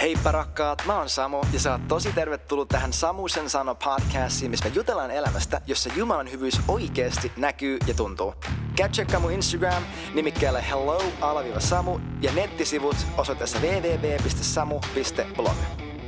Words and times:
Heippa 0.00 0.32
rakkaat, 0.32 0.82
mä 0.86 0.98
oon 0.98 1.08
Samu 1.08 1.40
ja 1.52 1.60
sä 1.60 1.72
oot 1.72 1.88
tosi 1.88 2.12
tervetullut 2.12 2.68
tähän 2.68 2.92
Samusen 2.92 3.50
sano 3.50 3.74
podcastiin, 3.74 4.50
missä 4.50 4.68
me 4.68 4.74
jutellaan 4.74 5.10
elämästä, 5.10 5.60
jossa 5.66 5.90
Jumalan 5.96 6.30
hyvyys 6.30 6.60
oikeasti 6.68 7.32
näkyy 7.36 7.78
ja 7.86 7.94
tuntuu. 7.94 8.34
Käy 8.76 8.88
tsekkaa 8.88 9.20
mun 9.20 9.32
Instagram 9.32 9.82
nimikkeellä 10.14 10.60
hello-samu 10.60 11.98
ja 12.20 12.32
nettisivut 12.32 12.96
osoitteessa 13.16 13.58
www.samu.blog. 13.58 15.56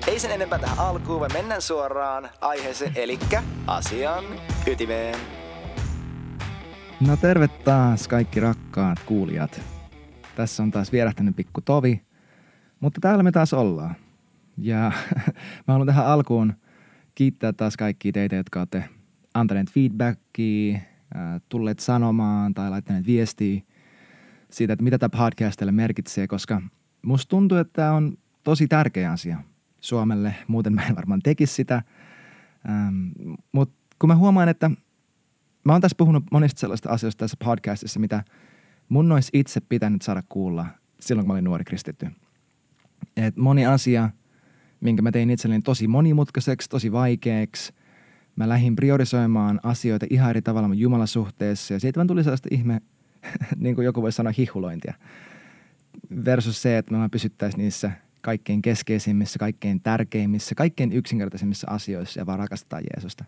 Ei 0.06 0.18
sen 0.18 0.30
enempää 0.30 0.58
tähän 0.58 0.78
alkuun, 0.78 1.20
vaan 1.20 1.32
mennään 1.32 1.62
suoraan 1.62 2.30
aiheeseen, 2.40 2.92
eli 2.96 3.18
asian 3.66 4.24
ytimeen. 4.66 5.18
No 7.00 7.16
terve 7.16 7.48
taas 7.48 8.08
kaikki 8.08 8.40
rakkaat 8.40 8.98
kuulijat. 9.06 9.60
Tässä 10.36 10.62
on 10.62 10.70
taas 10.70 10.92
vierähtänyt 10.92 11.36
pikku 11.36 11.60
tovi, 11.60 12.05
mutta 12.80 13.00
täällä 13.00 13.22
me 13.22 13.32
taas 13.32 13.54
ollaan. 13.54 13.96
Ja 14.58 14.92
mä 15.66 15.72
haluan 15.72 15.86
tähän 15.86 16.06
alkuun 16.06 16.52
kiittää 17.14 17.52
taas 17.52 17.76
kaikkia 17.76 18.12
teitä, 18.12 18.36
jotka 18.36 18.60
olette 18.60 18.84
antaneet 19.34 19.70
feedbackia, 19.70 20.78
tulleet 21.48 21.78
sanomaan 21.78 22.54
tai 22.54 22.70
laittaneet 22.70 23.06
viestiä 23.06 23.60
siitä, 24.50 24.72
että 24.72 24.84
mitä 24.84 24.98
tämä 24.98 25.18
podcast 25.18 25.58
teille 25.58 25.72
merkitsee, 25.72 26.26
koska 26.26 26.62
musta 27.02 27.30
tuntuu, 27.30 27.58
että 27.58 27.72
tämä 27.72 27.92
on 27.92 28.18
tosi 28.44 28.68
tärkeä 28.68 29.12
asia 29.12 29.38
Suomelle. 29.80 30.34
Muuten 30.48 30.72
mä 30.72 30.86
en 30.86 30.96
varmaan 30.96 31.20
tekisi 31.22 31.54
sitä. 31.54 31.82
Ähm, 32.68 33.08
Mutta 33.52 33.74
kun 33.98 34.08
mä 34.08 34.16
huomaan, 34.16 34.48
että 34.48 34.70
mä 35.64 35.72
oon 35.72 35.80
tässä 35.80 35.96
puhunut 35.98 36.24
monista 36.32 36.60
sellaista 36.60 36.90
asioista 36.90 37.18
tässä 37.18 37.36
podcastissa, 37.44 38.00
mitä 38.00 38.24
mun 38.88 39.12
olisi 39.12 39.30
itse 39.32 39.60
pitänyt 39.60 40.02
saada 40.02 40.22
kuulla 40.28 40.66
silloin, 41.00 41.24
kun 41.24 41.28
mä 41.28 41.34
olin 41.34 41.44
nuori 41.44 41.64
kristitty. 41.64 42.06
Et 43.16 43.36
moni 43.36 43.66
asia, 43.66 44.10
minkä 44.80 45.02
mä 45.02 45.12
tein 45.12 45.30
itselleni 45.30 45.62
tosi 45.62 45.88
monimutkaiseksi, 45.88 46.68
tosi 46.68 46.92
vaikeaksi. 46.92 47.72
Mä 48.36 48.48
lähdin 48.48 48.76
priorisoimaan 48.76 49.60
asioita 49.62 50.06
ihan 50.10 50.30
eri 50.30 50.42
tavalla 50.42 50.68
mun 50.68 50.78
jumalasuhteessa 50.78 51.74
ja 51.74 51.80
siitä 51.80 51.96
vaan 51.96 52.06
tuli 52.06 52.24
sellaista 52.24 52.48
ihme, 52.52 52.80
niin 53.56 53.74
kuin 53.74 53.84
joku 53.84 54.02
voi 54.02 54.12
sanoa, 54.12 54.32
hihulointia. 54.38 54.94
Versus 56.24 56.62
se, 56.62 56.78
että 56.78 56.94
mä 56.94 57.08
pysyttäisiin 57.08 57.62
niissä 57.62 57.90
kaikkein 58.22 58.62
keskeisimmissä, 58.62 59.38
kaikkein 59.38 59.80
tärkeimmissä, 59.80 60.54
kaikkein 60.54 60.92
yksinkertaisimmissa 60.92 61.70
asioissa 61.70 62.20
ja 62.20 62.26
vaan 62.26 62.38
rakastaa 62.38 62.80
Jeesusta. 62.80 63.24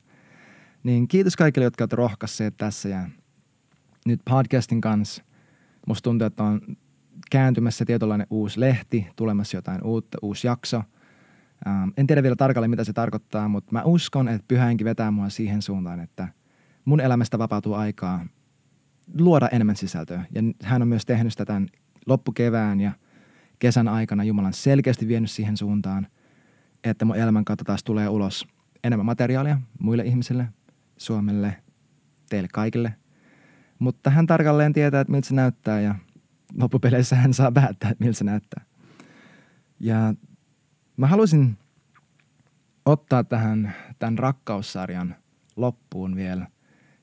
Niin 0.82 1.08
kiitos 1.08 1.36
kaikille, 1.36 1.64
jotka 1.64 1.84
ovat 1.84 1.92
rohkaisseet 1.92 2.56
tässä 2.56 2.88
ja 2.88 3.08
nyt 4.06 4.20
podcastin 4.24 4.80
kanssa 4.80 5.22
musta 5.86 6.04
tuntuu, 6.04 6.26
että 6.26 6.44
on 6.44 6.60
kääntymässä 7.30 7.84
tietynlainen 7.84 8.26
uusi 8.30 8.60
lehti, 8.60 9.06
tulemassa 9.16 9.56
jotain 9.56 9.84
uutta, 9.84 10.18
uusi 10.22 10.46
jakso. 10.46 10.82
Ähm, 11.66 11.88
en 11.96 12.06
tiedä 12.06 12.22
vielä 12.22 12.36
tarkalleen, 12.36 12.70
mitä 12.70 12.84
se 12.84 12.92
tarkoittaa, 12.92 13.48
mutta 13.48 13.72
mä 13.72 13.82
uskon, 13.82 14.28
että 14.28 14.44
pyhäinkin 14.48 14.84
vetää 14.84 15.10
mua 15.10 15.28
siihen 15.28 15.62
suuntaan, 15.62 16.00
että 16.00 16.28
mun 16.84 17.00
elämästä 17.00 17.38
vapautuu 17.38 17.74
aikaa 17.74 18.26
luoda 19.18 19.48
enemmän 19.48 19.76
sisältöä. 19.76 20.24
Ja 20.34 20.42
hän 20.62 20.82
on 20.82 20.88
myös 20.88 21.06
tehnyt 21.06 21.32
sitä 21.32 21.44
tämän 21.44 21.68
loppukevään 22.06 22.80
ja 22.80 22.92
kesän 23.58 23.88
aikana 23.88 24.24
Jumalan 24.24 24.52
selkeästi 24.52 25.08
vienyt 25.08 25.30
siihen 25.30 25.56
suuntaan, 25.56 26.06
että 26.84 27.04
mun 27.04 27.16
elämän 27.16 27.44
kautta 27.44 27.64
taas 27.64 27.84
tulee 27.84 28.08
ulos 28.08 28.46
enemmän 28.84 29.06
materiaalia 29.06 29.60
muille 29.78 30.04
ihmisille, 30.04 30.48
Suomelle, 30.96 31.56
teille 32.28 32.48
kaikille. 32.52 32.94
Mutta 33.78 34.10
hän 34.10 34.26
tarkalleen 34.26 34.72
tietää, 34.72 35.00
että 35.00 35.10
miltä 35.10 35.28
se 35.28 35.34
näyttää 35.34 35.80
ja– 35.80 35.94
loppupeleissä 36.56 37.16
hän 37.16 37.34
saa 37.34 37.52
päättää, 37.52 37.90
että 37.90 38.04
miltä 38.04 38.18
se 38.18 38.24
näyttää. 38.24 38.64
Ja 39.80 40.14
mä 40.96 41.06
haluaisin 41.06 41.58
ottaa 42.84 43.24
tähän 43.24 43.74
tämän 43.98 44.18
rakkaussarjan 44.18 45.14
loppuun 45.56 46.16
vielä 46.16 46.46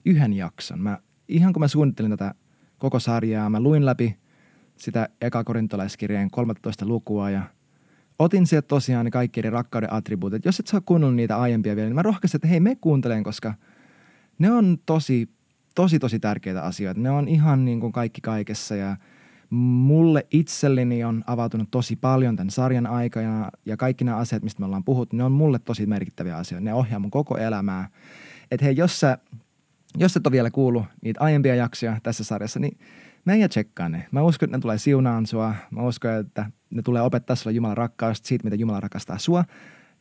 yhden 0.05 0.33
jakson. 0.33 0.79
Mä, 0.79 0.97
ihan 1.27 1.53
kun 1.53 1.59
mä 1.59 1.67
suunnittelin 1.67 2.11
tätä 2.11 2.35
koko 2.77 2.99
sarjaa, 2.99 3.49
mä 3.49 3.59
luin 3.59 3.85
läpi 3.85 4.17
sitä 4.77 5.09
eka 5.21 5.43
korintolaiskirjeen 5.43 6.31
13 6.31 6.85
lukua 6.85 7.29
ja 7.29 7.41
otin 8.19 8.47
sieltä 8.47 8.67
tosiaan 8.67 9.11
kaikki 9.11 9.39
eri 9.39 9.49
rakkauden 9.49 9.93
attribuutit. 9.93 10.45
Jos 10.45 10.59
et 10.59 10.67
saa 10.67 10.81
kuunnella 10.81 11.15
niitä 11.15 11.37
aiempia 11.37 11.75
vielä, 11.75 11.89
niin 11.89 11.95
mä 11.95 12.01
rohkaisin, 12.01 12.37
että 12.37 12.47
hei 12.47 12.59
me 12.59 12.75
kuuntelen, 12.75 13.23
koska 13.23 13.53
ne 14.39 14.51
on 14.51 14.77
tosi, 14.85 15.29
tosi, 15.75 15.99
tosi 15.99 16.19
tärkeitä 16.19 16.61
asioita. 16.63 17.01
Ne 17.01 17.09
on 17.09 17.27
ihan 17.27 17.65
niin 17.65 17.79
kuin 17.79 17.91
kaikki 17.91 18.21
kaikessa 18.21 18.75
ja– 18.75 18.97
mulle 19.55 20.27
itselleni 20.31 21.03
on 21.03 21.23
avautunut 21.27 21.71
tosi 21.71 21.95
paljon 21.95 22.35
tämän 22.35 22.49
sarjan 22.49 22.87
aikana 22.87 23.51
ja 23.65 23.77
kaikki 23.77 24.03
nämä 24.03 24.17
asiat, 24.17 24.43
mistä 24.43 24.59
me 24.59 24.65
ollaan 24.65 24.83
puhuttu, 24.83 25.15
ne 25.15 25.23
on 25.23 25.31
mulle 25.31 25.59
tosi 25.59 25.85
merkittäviä 25.85 26.37
asioita. 26.37 26.65
Ne 26.65 26.73
ohjaa 26.73 26.99
mun 26.99 27.11
koko 27.11 27.37
elämää. 27.37 27.89
Että 28.51 28.65
hei, 28.65 28.77
jos 28.77 28.99
sä, 28.99 29.17
jos 29.97 30.17
et 30.17 30.27
ole 30.27 30.31
vielä 30.31 30.51
kuullut 30.51 30.85
niitä 31.01 31.21
aiempia 31.21 31.55
jaksoja 31.55 31.97
tässä 32.03 32.23
sarjassa, 32.23 32.59
niin 32.59 32.77
meidän 33.25 33.49
tsekkaa 33.49 33.89
ne. 33.89 34.07
Mä 34.11 34.21
uskon, 34.21 34.47
että 34.47 34.57
ne 34.57 34.61
tulee 34.61 34.77
siunaan 34.77 35.25
sua. 35.25 35.55
Mä 35.71 35.81
uskon, 35.81 36.13
että 36.13 36.51
ne 36.69 36.81
tulee 36.81 37.01
opettaa 37.01 37.35
sulle 37.35 37.55
Jumalan 37.55 37.77
rakkaudesta, 37.77 38.27
siitä, 38.27 38.43
mitä 38.43 38.55
Jumala 38.55 38.79
rakastaa 38.79 39.17
sua. 39.17 39.43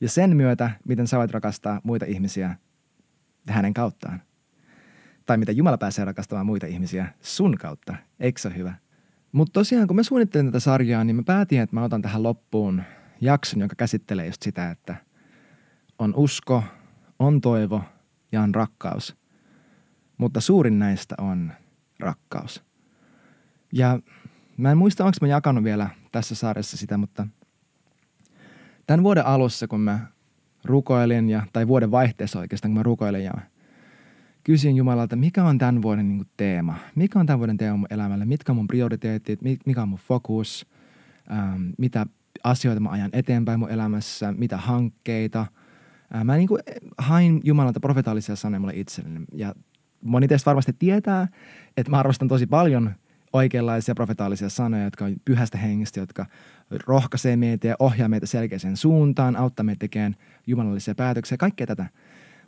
Ja 0.01 0.09
sen 0.09 0.37
myötä, 0.37 0.71
miten 0.89 1.07
sä 1.07 1.19
voit 1.19 1.31
rakastaa 1.31 1.81
muita 1.83 2.07
ihmisiä 2.07 2.57
hänen 3.49 3.75
kauttaan. 3.75 4.23
Tai 5.27 5.37
miten 5.37 5.57
Jumala 5.57 5.79
pääsee 5.79 6.05
rakastamaan 6.05 6.47
muita 6.47 6.67
ihmisiä 6.67 7.07
sun 7.21 7.57
kautta. 7.59 7.97
Eikö 8.21 8.41
se 8.41 8.49
ole 8.49 8.57
hyvä? 8.57 8.75
Mutta 9.35 9.53
tosiaan, 9.53 9.87
kun 9.87 9.97
mä 9.97 10.03
suunnittelin 10.03 10.47
tätä 10.47 10.61
sarjaa, 10.61 11.05
niin 11.05 11.17
mä 11.17 11.23
päätin, 11.23 11.61
että 11.61 11.77
mä 11.77 11.85
otan 11.85 12.03
tähän 12.03 12.23
loppuun 12.23 12.83
jakson, 13.21 13.61
joka 13.61 13.75
käsittelee 13.75 14.27
just 14.27 14.43
sitä, 14.43 14.71
että 14.71 14.97
on 15.99 16.15
usko, 16.17 16.65
on 17.19 17.41
toivo 17.41 17.83
ja 18.33 18.43
on 18.43 18.55
rakkaus. 18.55 19.17
Mutta 20.19 20.41
suurin 20.41 20.79
näistä 20.79 21.15
on 21.19 21.53
rakkaus. 22.01 22.65
Ja 23.73 23.99
mä 24.57 24.71
en 24.71 24.79
muista, 24.79 25.05
onko 25.05 25.17
mä 25.21 25.29
jakanut 25.29 25.65
vielä 25.65 25.91
tässä 26.13 26.35
sarjassa 26.35 26.77
sitä, 26.77 26.97
mutta 26.99 27.27
tämän 28.87 29.03
vuoden 29.03 29.27
alussa, 29.27 29.69
kun 29.69 29.81
mä 29.81 30.07
rukoilin, 30.65 31.31
ja, 31.31 31.43
tai 31.53 31.69
vuoden 31.69 31.91
vaihteessa 31.91 32.39
oikeastaan, 32.39 32.71
kun 32.71 32.79
mä 32.79 32.83
rukoilin 32.83 33.25
ja 33.25 33.35
kysyin 34.45 34.77
Jumalalta, 34.77 35.17
mikä 35.17 35.45
on 35.45 35.59
tämän 35.59 35.83
vuoden 35.83 36.09
niin 36.09 36.27
teema? 36.37 36.75
Mikä 36.95 37.19
on 37.19 37.27
tämän 37.27 37.39
vuoden 37.39 37.57
teema 37.57 37.77
mun 37.77 37.87
elämällä? 37.91 38.25
Mitkä 38.25 38.53
on 38.53 38.57
mun 38.57 38.67
prioriteetit? 38.67 39.41
Mikä 39.67 39.83
on 39.83 39.89
mun 39.89 39.99
fokus? 39.99 40.67
Ähm, 41.33 41.63
mitä 41.79 42.07
asioita 42.45 42.81
mä 42.81 42.91
ajan 42.91 43.11
eteenpäin 43.13 43.59
mun 43.59 43.71
elämässä? 43.71 44.33
Mitä 44.33 44.57
hankkeita? 44.57 45.47
Äh, 46.15 46.25
mä 46.25 46.37
niin 46.37 46.49
kuin, 46.49 46.61
hain 46.99 47.41
Jumalalta 47.45 47.81
profetaalisia 47.81 48.37
sanoja 48.37 48.61
mulle 48.61 48.73
itselleni. 48.77 49.25
Ja 49.33 49.55
moni 50.01 50.29
teistä 50.29 50.49
varmasti 50.49 50.73
tietää, 50.79 51.29
että 51.77 51.91
mä 51.91 51.99
arvostan 51.99 52.29
tosi 52.29 52.47
paljon 52.47 52.91
oikeanlaisia 53.33 53.95
profetaalisia 53.95 54.49
sanoja, 54.49 54.85
jotka 54.85 55.05
on 55.05 55.17
pyhästä 55.25 55.59
hengestä, 55.59 56.01
jotka 56.01 56.27
rohkaisee 56.87 57.37
meitä 57.37 57.69
ja 57.69 57.77
ohjaa 57.79 58.09
meitä 58.09 58.27
selkeäseen 58.27 58.77
suuntaan, 58.77 59.37
auttaa 59.37 59.65
meitä 59.65 59.79
tekemään 59.79 60.17
jumalallisia 60.47 60.95
päätöksiä, 60.95 61.39
kaikkea 61.39 61.67
tätä. 61.67 61.87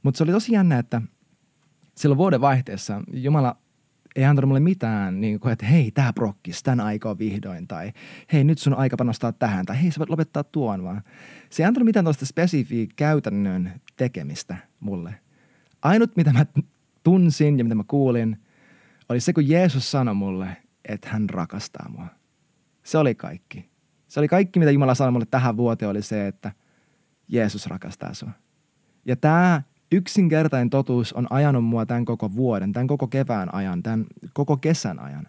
Mutta 0.02 0.18
se 0.18 0.24
oli 0.24 0.32
tosi 0.32 0.52
jännä, 0.52 0.78
että– 0.78 1.02
silloin 1.96 2.18
vuoden 2.18 2.40
vaihteessa 2.40 3.02
Jumala 3.12 3.56
ei 4.16 4.24
antanut 4.24 4.48
mulle 4.48 4.60
mitään, 4.60 5.20
niin 5.20 5.40
kuin, 5.40 5.52
että 5.52 5.66
hei, 5.66 5.90
tämä 5.90 6.12
prokkis, 6.12 6.62
tämän 6.62 6.86
aika 6.86 7.10
on 7.10 7.18
vihdoin, 7.18 7.68
tai 7.68 7.92
hei, 8.32 8.44
nyt 8.44 8.58
sun 8.58 8.74
aika 8.74 8.96
panostaa 8.96 9.32
tähän, 9.32 9.66
tai 9.66 9.82
hei, 9.82 9.90
sä 9.90 9.98
voit 9.98 10.10
lopettaa 10.10 10.44
tuon, 10.44 10.82
vaan 10.82 11.02
se 11.50 11.62
ei 11.62 11.66
antanut 11.66 11.84
mitään 11.84 12.04
tuosta 12.04 12.26
spesifiä 12.26 12.86
käytännön 12.96 13.72
tekemistä 13.96 14.56
mulle. 14.80 15.14
Ainut, 15.82 16.16
mitä 16.16 16.32
mä 16.32 16.46
tunsin 17.02 17.58
ja 17.58 17.64
mitä 17.64 17.74
mä 17.74 17.84
kuulin, 17.88 18.36
oli 19.08 19.20
se, 19.20 19.32
kun 19.32 19.48
Jeesus 19.48 19.90
sanoi 19.90 20.14
mulle, 20.14 20.56
että 20.84 21.08
hän 21.08 21.30
rakastaa 21.30 21.88
mua. 21.88 22.06
Se 22.82 22.98
oli 22.98 23.14
kaikki. 23.14 23.70
Se 24.08 24.20
oli 24.20 24.28
kaikki, 24.28 24.58
mitä 24.58 24.70
Jumala 24.70 24.94
sanoi 24.94 25.12
mulle 25.12 25.26
tähän 25.26 25.56
vuoteen, 25.56 25.90
oli 25.90 26.02
se, 26.02 26.26
että 26.26 26.52
Jeesus 27.28 27.66
rakastaa 27.66 28.14
sua. 28.14 28.30
Ja 29.04 29.16
tämä 29.16 29.62
yksinkertainen 29.92 30.70
totuus 30.70 31.12
on 31.12 31.26
ajanut 31.30 31.64
mua 31.64 31.86
tämän 31.86 32.04
koko 32.04 32.34
vuoden, 32.34 32.72
tämän 32.72 32.86
koko 32.86 33.06
kevään 33.06 33.54
ajan, 33.54 33.82
tämän 33.82 34.06
koko 34.32 34.56
kesän 34.56 34.98
ajan. 34.98 35.28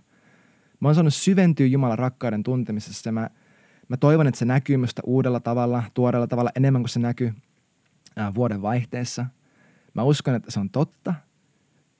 Mä 0.80 0.88
oon 0.88 0.95
saanut 0.95 1.13
syventyä 1.13 1.65
Jumalan 1.65 2.00
rakkauden 2.00 2.44
tuntemisessa 2.44 3.12
mä, 3.12 3.30
mä 3.88 3.98
toivon, 3.98 4.27
että 4.27 4.39
se 4.39 4.45
näkyy 4.45 4.77
minusta 4.77 5.01
uudella 5.06 5.39
tavalla, 5.39 5.83
tuoreella 5.94 6.27
tavalla 6.27 6.51
enemmän 6.56 6.81
kuin 6.81 6.89
se 6.89 7.00
näkyy 7.00 7.33
ää, 8.15 8.33
vuoden 8.33 8.62
vaihteessa. 8.62 9.25
Mä 9.94 10.04
uskon, 10.04 10.36
että 10.36 10.51
se 10.51 10.60
on 10.60 10.69
totta, 10.69 11.13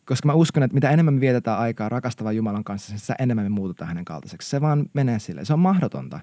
koska 0.06 0.28
mä 0.28 0.34
uskon, 0.34 0.64
että 0.64 0.76
mitä 0.76 0.90
enemmän 0.92 1.14
me 1.14 1.20
vietetään 1.20 1.60
aikaa 1.60 1.90
rakastavan 1.90 2.36
Jumalan 2.36 2.64
kanssa, 2.64 2.94
niin 2.94 3.00
sitä 3.00 3.16
enemmän 3.20 3.46
me 3.46 3.50
muututaan 3.50 3.88
hänen 3.88 4.06
kaltaiseksi. 4.06 4.50
Se 4.50 4.62
vaan 4.62 4.86
menee 4.94 5.20
sille. 5.20 5.46
Se 5.46 5.54
on 5.54 5.60
mahdotonta, 5.60 6.20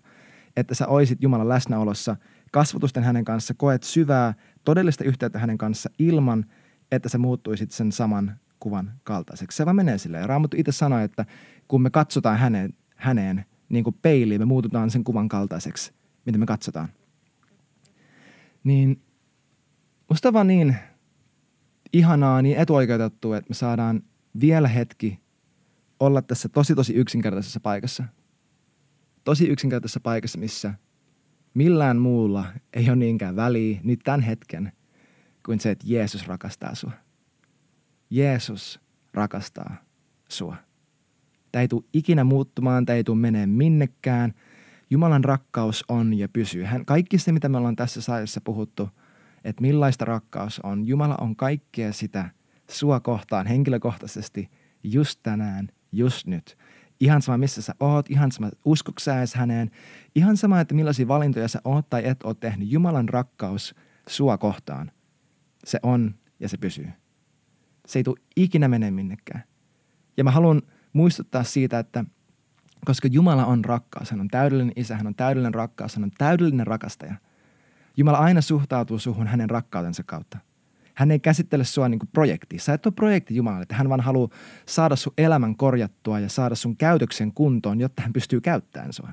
että 0.57 0.75
sä 0.75 0.87
oisit 0.87 1.23
Jumalan 1.23 1.49
läsnäolossa 1.49 2.17
kasvatusten 2.55 3.03
hänen 3.03 3.25
kanssa, 3.25 3.55
koet 3.55 3.83
syvää 3.83 4.35
todellista 4.65 5.05
yhteyttä 5.05 5.39
hänen 5.39 5.59
kanssa 5.59 5.91
ilman, 5.99 6.47
että 6.93 7.09
sä 7.09 7.19
muuttuisit 7.19 7.71
sen 7.71 7.93
saman 7.93 8.37
kuvan 8.61 8.93
kaltaiseksi. 9.05 9.57
Se 9.57 9.65
vaan 9.65 9.77
menee 9.77 9.99
silleen. 9.99 10.29
Raamattu 10.29 10.57
itse 10.61 10.73
sanoi, 10.73 11.05
että 11.05 11.25
kun 11.69 11.83
me 11.83 11.91
katsotaan 11.91 12.39
häneen, 12.39 12.75
häneen 12.97 13.45
niin 13.69 13.85
kuin 13.85 13.97
peiliin, 14.03 14.41
me 14.41 14.45
muututaan 14.45 14.91
sen 14.91 15.05
kuvan 15.05 15.29
kaltaiseksi, 15.29 15.93
mitä 16.27 16.39
me 16.39 16.47
katsotaan. 16.47 16.89
Niin 18.65 19.03
musta 20.09 20.33
vaan 20.33 20.47
niin 20.47 20.77
ihanaa, 21.93 22.43
niin 22.43 22.57
etuoikeutettu, 22.57 23.33
että 23.33 23.51
me 23.51 23.55
saadaan 23.55 24.03
vielä 24.41 24.69
hetki 24.69 25.21
olla 26.01 26.23
tässä 26.23 26.49
tosi 26.49 26.75
tosi 26.75 26.95
yksinkertaisessa 26.95 27.61
paikassa. 27.61 28.05
Tosi 29.25 29.49
yksinkertaisessa 29.49 30.01
paikassa, 30.01 30.39
missä 30.39 30.75
millään 31.55 31.97
muulla 31.97 32.45
ei 32.73 32.89
ole 32.89 32.97
niinkään 32.97 33.37
väliä 33.37 33.81
nyt 33.83 34.01
tämän 34.05 34.21
hetken 34.21 34.73
kuin 35.47 35.61
se, 35.61 35.71
että 35.71 35.85
Jeesus 35.89 36.29
rakastaa 36.29 36.75
sua. 36.75 36.93
Jeesus 38.11 38.81
rakastaa 39.15 39.77
sua. 40.29 40.57
Tämä 41.53 41.61
ei 41.61 41.69
tule 41.69 41.85
ikinä 41.93 42.25
muuttumaan, 42.25 42.87
tämä 42.87 42.97
ei 42.97 43.05
tule 43.05 43.19
menee 43.19 43.47
minnekään. 43.47 44.33
Jumalan 44.91 45.25
rakkaus 45.25 45.85
on 45.89 46.15
ja 46.15 46.29
pysyy. 46.29 46.65
Hän, 46.65 46.85
kaikki 46.85 47.19
se, 47.19 47.33
mitä 47.33 47.49
me 47.49 47.57
ollaan 47.59 47.77
tässä 47.77 48.01
saajassa 48.01 48.41
puhuttu, 48.41 48.89
että 49.45 49.63
millaista 49.63 50.05
rakkaus 50.05 50.61
on. 50.61 50.87
Jumala 50.87 51.15
on 51.21 51.37
kaikkea 51.37 51.93
sitä 51.93 52.31
sua 52.71 53.01
kohtaan 53.01 53.47
henkilökohtaisesti 53.47 54.51
just 54.83 55.21
tänään, 55.23 55.69
just 55.93 56.27
nyt. 56.27 56.59
Ihan 57.01 57.23
sama, 57.23 57.39
missä 57.39 57.63
sä 57.63 57.75
oot, 57.81 58.11
ihan 58.11 58.33
sama, 58.33 58.51
uskoks 58.65 59.05
sä 59.05 59.19
edes 59.19 59.35
häneen, 59.35 59.71
ihan 60.15 60.37
sama, 60.37 60.61
että 60.61 60.75
millaisia 60.75 61.09
valintoja 61.09 61.49
sä 61.49 61.61
oot 61.65 61.91
tai 61.91 62.07
et 62.07 62.23
oot 62.23 62.41
tehnyt. 62.41 62.73
Jumalan 62.73 63.09
rakkaus 63.09 63.75
sua 64.09 64.39
kohtaan, 64.39 64.91
se 65.65 65.79
on 65.83 66.15
ja 66.41 66.49
se 66.49 66.57
pysyy. 66.57 66.89
Se 67.87 67.99
ei 67.99 68.03
tule 68.03 68.21
ikinä 68.37 68.69
mene 68.69 68.91
minnekään. 68.91 69.43
Ja 70.17 70.25
mä 70.25 70.31
haluan 70.31 70.63
muistuttaa 70.93 71.45
siitä, 71.45 71.79
että 71.79 72.05
koska 72.85 73.09
Jumala 73.09 73.47
on 73.47 73.65
rakkaus, 73.65 74.11
hän 74.11 74.21
on 74.21 74.29
täydellinen 74.29 74.73
isä, 74.77 74.97
hän 74.97 75.07
on 75.07 75.15
täydellinen 75.15 75.55
rakkaus, 75.55 75.97
hän 75.97 76.05
on 76.05 76.11
täydellinen 76.19 76.67
rakastaja. 76.67 77.15
Jumala 77.97 78.19
aina 78.19 78.41
suhtautuu 78.41 78.99
suhun 78.99 79.27
hänen 79.27 79.51
rakkautensa 79.51 80.03
kautta. 80.03 80.39
Hän 80.95 81.11
ei 81.11 81.19
käsittele 81.19 81.65
sua 81.65 81.89
niin 81.89 81.99
kuin 81.99 82.09
projekti. 82.13 82.59
Sä 82.59 82.75
et 82.75 82.87
ole 82.87 82.95
projekti 82.97 83.37
Jumalalle, 83.37 83.63
että 83.63 83.75
hän 83.75 83.89
vaan 83.89 84.01
haluaa 84.01 84.29
saada 84.67 84.97
sun 84.97 85.13
elämän 85.19 85.57
korjattua 85.57 86.21
ja 86.21 86.29
saada 86.29 86.55
sun 86.55 86.77
käytöksen 86.77 87.33
kuntoon, 87.33 87.81
jotta 87.81 88.03
hän 88.03 88.13
pystyy 88.13 88.41
käyttämään 88.41 88.93
sua. 88.93 89.09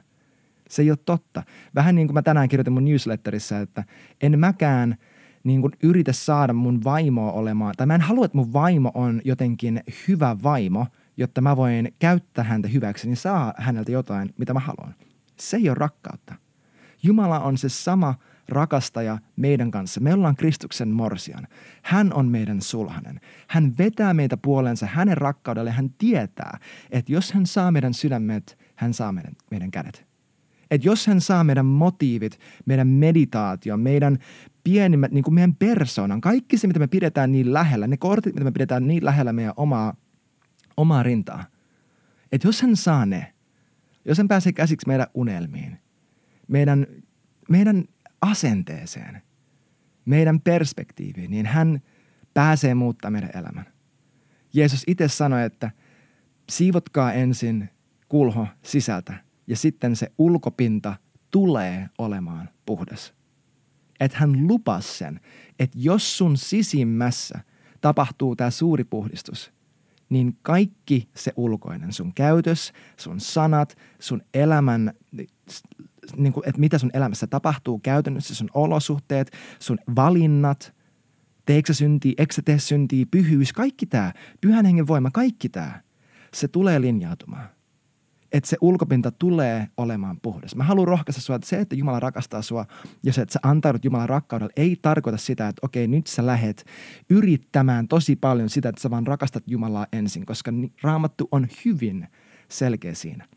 Se 0.69 0.81
ei 0.81 0.91
ole 0.91 0.97
totta. 1.05 1.43
Vähän 1.75 1.95
niin 1.95 2.07
kuin 2.07 2.13
mä 2.13 2.21
tänään 2.21 2.49
kirjoitin 2.49 2.73
mun 2.73 2.85
newsletterissa, 2.85 3.59
että 3.59 3.83
en 4.21 4.39
mäkään 4.39 4.95
niin 5.43 5.61
kuin 5.61 5.73
yritä 5.83 6.13
saada 6.13 6.53
mun 6.53 6.83
vaimoa 6.83 7.31
olemaan, 7.31 7.73
tai 7.77 7.87
mä 7.87 7.95
en 7.95 8.01
halua, 8.01 8.25
että 8.25 8.37
mun 8.37 8.53
vaimo 8.53 8.91
on 8.93 9.21
jotenkin 9.25 9.83
hyvä 10.07 10.37
vaimo– 10.43 10.87
jotta 11.17 11.41
mä 11.41 11.57
voin 11.57 11.93
käyttää 11.99 12.43
häntä 12.43 12.67
hyväksi, 12.67 13.07
niin 13.07 13.17
saa 13.17 13.53
häneltä 13.57 13.91
jotain, 13.91 14.33
mitä 14.37 14.53
mä 14.53 14.59
haluan. 14.59 14.95
Se 15.39 15.57
ei 15.57 15.69
ole 15.69 15.75
rakkautta. 15.75 16.35
Jumala 17.03 17.39
on 17.39 17.57
se 17.57 17.69
sama 17.69 18.15
rakastaja 18.51 19.18
meidän 19.36 19.71
kanssa. 19.71 20.01
Me 20.01 20.13
ollaan 20.13 20.36
Kristuksen 20.36 20.89
morsian. 20.89 21.48
Hän 21.81 22.13
on 22.13 22.27
meidän 22.27 22.62
sulhanen. 22.62 23.19
Hän 23.48 23.74
vetää 23.77 24.13
meitä 24.13 24.38
puolensa 24.38 24.86
hänen 24.86 25.18
rakkaudelle. 25.18 25.71
Hän 25.71 25.89
tietää, 25.98 26.59
että 26.92 27.12
jos 27.12 27.31
hän 27.31 27.45
saa 27.45 27.71
meidän 27.71 27.94
sydämet, 27.94 28.57
hän 28.75 28.94
saa 28.94 29.12
meidän, 29.12 29.33
meidän 29.51 29.71
kädet. 29.71 30.06
Että 30.71 30.88
jos 30.88 31.07
hän 31.07 31.21
saa 31.21 31.44
meidän 31.44 31.65
motiivit, 31.65 32.39
meidän 32.65 32.88
meditaatio, 32.88 33.77
meidän 33.77 34.18
pienimmät, 34.63 35.12
niin 35.12 35.24
kuin 35.24 35.33
meidän 35.33 35.56
persoonan, 35.56 36.21
kaikki 36.21 36.57
se, 36.57 36.68
mitä 36.68 36.80
me 36.80 36.88
pidetään 36.88 37.31
niin 37.31 37.53
lähellä, 37.53 37.88
ne 37.88 37.98
kortit, 37.98 38.33
mitä 38.33 38.44
me 38.44 38.51
pidetään 38.51 38.88
niin 38.88 39.06
lähellä 39.06 39.33
meidän 39.33 39.53
omaa 39.56 39.94
omaa 40.77 41.03
rintaa. 41.03 41.45
Että 42.31 42.48
jos 42.48 42.62
hän 42.62 42.75
saa 42.75 43.06
ne, 43.06 43.33
jos 44.06 44.18
hän 44.18 44.27
pääsee 44.27 44.53
käsiksi 44.53 44.88
meidän 44.88 45.07
unelmiin, 45.13 45.77
meidän, 46.48 46.88
meidän 47.50 47.83
asenteeseen, 48.21 49.21
meidän 50.06 50.41
perspektiiviin, 50.41 51.31
niin 51.31 51.45
hän 51.45 51.81
pääsee 52.33 52.75
muuttamaan 52.75 53.13
meidän 53.13 53.41
elämän. 53.41 53.65
Jeesus 54.53 54.83
itse 54.88 55.07
sanoi, 55.07 55.44
että 55.44 55.71
siivotkaa 56.50 57.13
ensin 57.13 57.69
kulho 58.07 58.47
sisältä 58.63 59.13
ja 59.47 59.57
sitten 59.57 59.95
se 59.95 60.12
ulkopinta 60.18 60.95
tulee 61.31 61.89
olemaan 61.97 62.50
puhdas. 62.65 63.13
Että 64.00 64.18
hän 64.18 64.47
lupasi 64.47 64.97
sen, 64.97 65.19
että 65.59 65.77
jos 65.81 66.17
sun 66.17 66.38
sisimmässä 66.38 67.39
tapahtuu 67.81 68.35
tämä 68.35 68.50
suuri 68.50 68.83
puhdistus– 68.83 69.51
niin 70.12 70.38
kaikki 70.41 71.09
se 71.15 71.31
ulkoinen, 71.35 71.94
sun 71.94 72.13
käytös, 72.13 72.74
sun 72.97 73.19
sanat, 73.19 73.77
sun 74.00 74.21
elämän, 74.33 74.94
niin 76.17 76.33
kuin, 76.33 76.49
että 76.49 76.61
mitä 76.61 76.77
sun 76.77 76.91
elämässä 76.93 77.27
tapahtuu 77.27 77.79
käytännössä, 77.79 78.35
sun 78.35 78.49
olosuhteet, 78.53 79.31
sun 79.59 79.77
valinnat, 79.95 80.73
teekö 81.45 81.73
syntiä, 81.73 82.13
eikö 82.17 82.33
sä 82.33 82.41
tee 82.41 82.59
syntiä, 82.59 83.05
pyhyys, 83.11 83.53
kaikki 83.53 83.85
tämä, 83.85 84.13
pyhän 84.41 84.65
hengen 84.65 84.87
voima, 84.87 85.11
kaikki 85.11 85.49
tämä, 85.49 85.81
se 86.33 86.47
tulee 86.47 86.81
linjautumaan 86.81 87.49
että 88.31 88.49
se 88.49 88.57
ulkopinta 88.61 89.11
tulee 89.11 89.67
olemaan 89.77 90.19
puhdas. 90.21 90.55
Mä 90.55 90.63
haluan 90.63 90.87
rohkaista 90.87 91.21
sua, 91.21 91.35
että 91.35 91.47
se, 91.47 91.59
että 91.59 91.75
Jumala 91.75 91.99
rakastaa 91.99 92.41
sua 92.41 92.65
ja 93.03 93.13
se, 93.13 93.21
että 93.21 93.33
sä 93.33 93.39
antaudut 93.43 93.85
Jumalan 93.85 94.09
rakkaudelle, 94.09 94.53
ei 94.55 94.77
tarkoita 94.81 95.17
sitä, 95.17 95.47
että 95.47 95.65
okei, 95.65 95.87
nyt 95.87 96.07
sä 96.07 96.25
lähet 96.25 96.65
yrittämään 97.09 97.87
tosi 97.87 98.15
paljon 98.15 98.49
sitä, 98.49 98.69
että 98.69 98.81
sä 98.81 98.89
vaan 98.89 99.07
rakastat 99.07 99.43
Jumalaa 99.47 99.87
ensin, 99.93 100.25
koska 100.25 100.51
raamattu 100.81 101.27
on 101.31 101.47
hyvin 101.65 102.07
selkeä 102.49 102.93
siinä. 102.93 103.27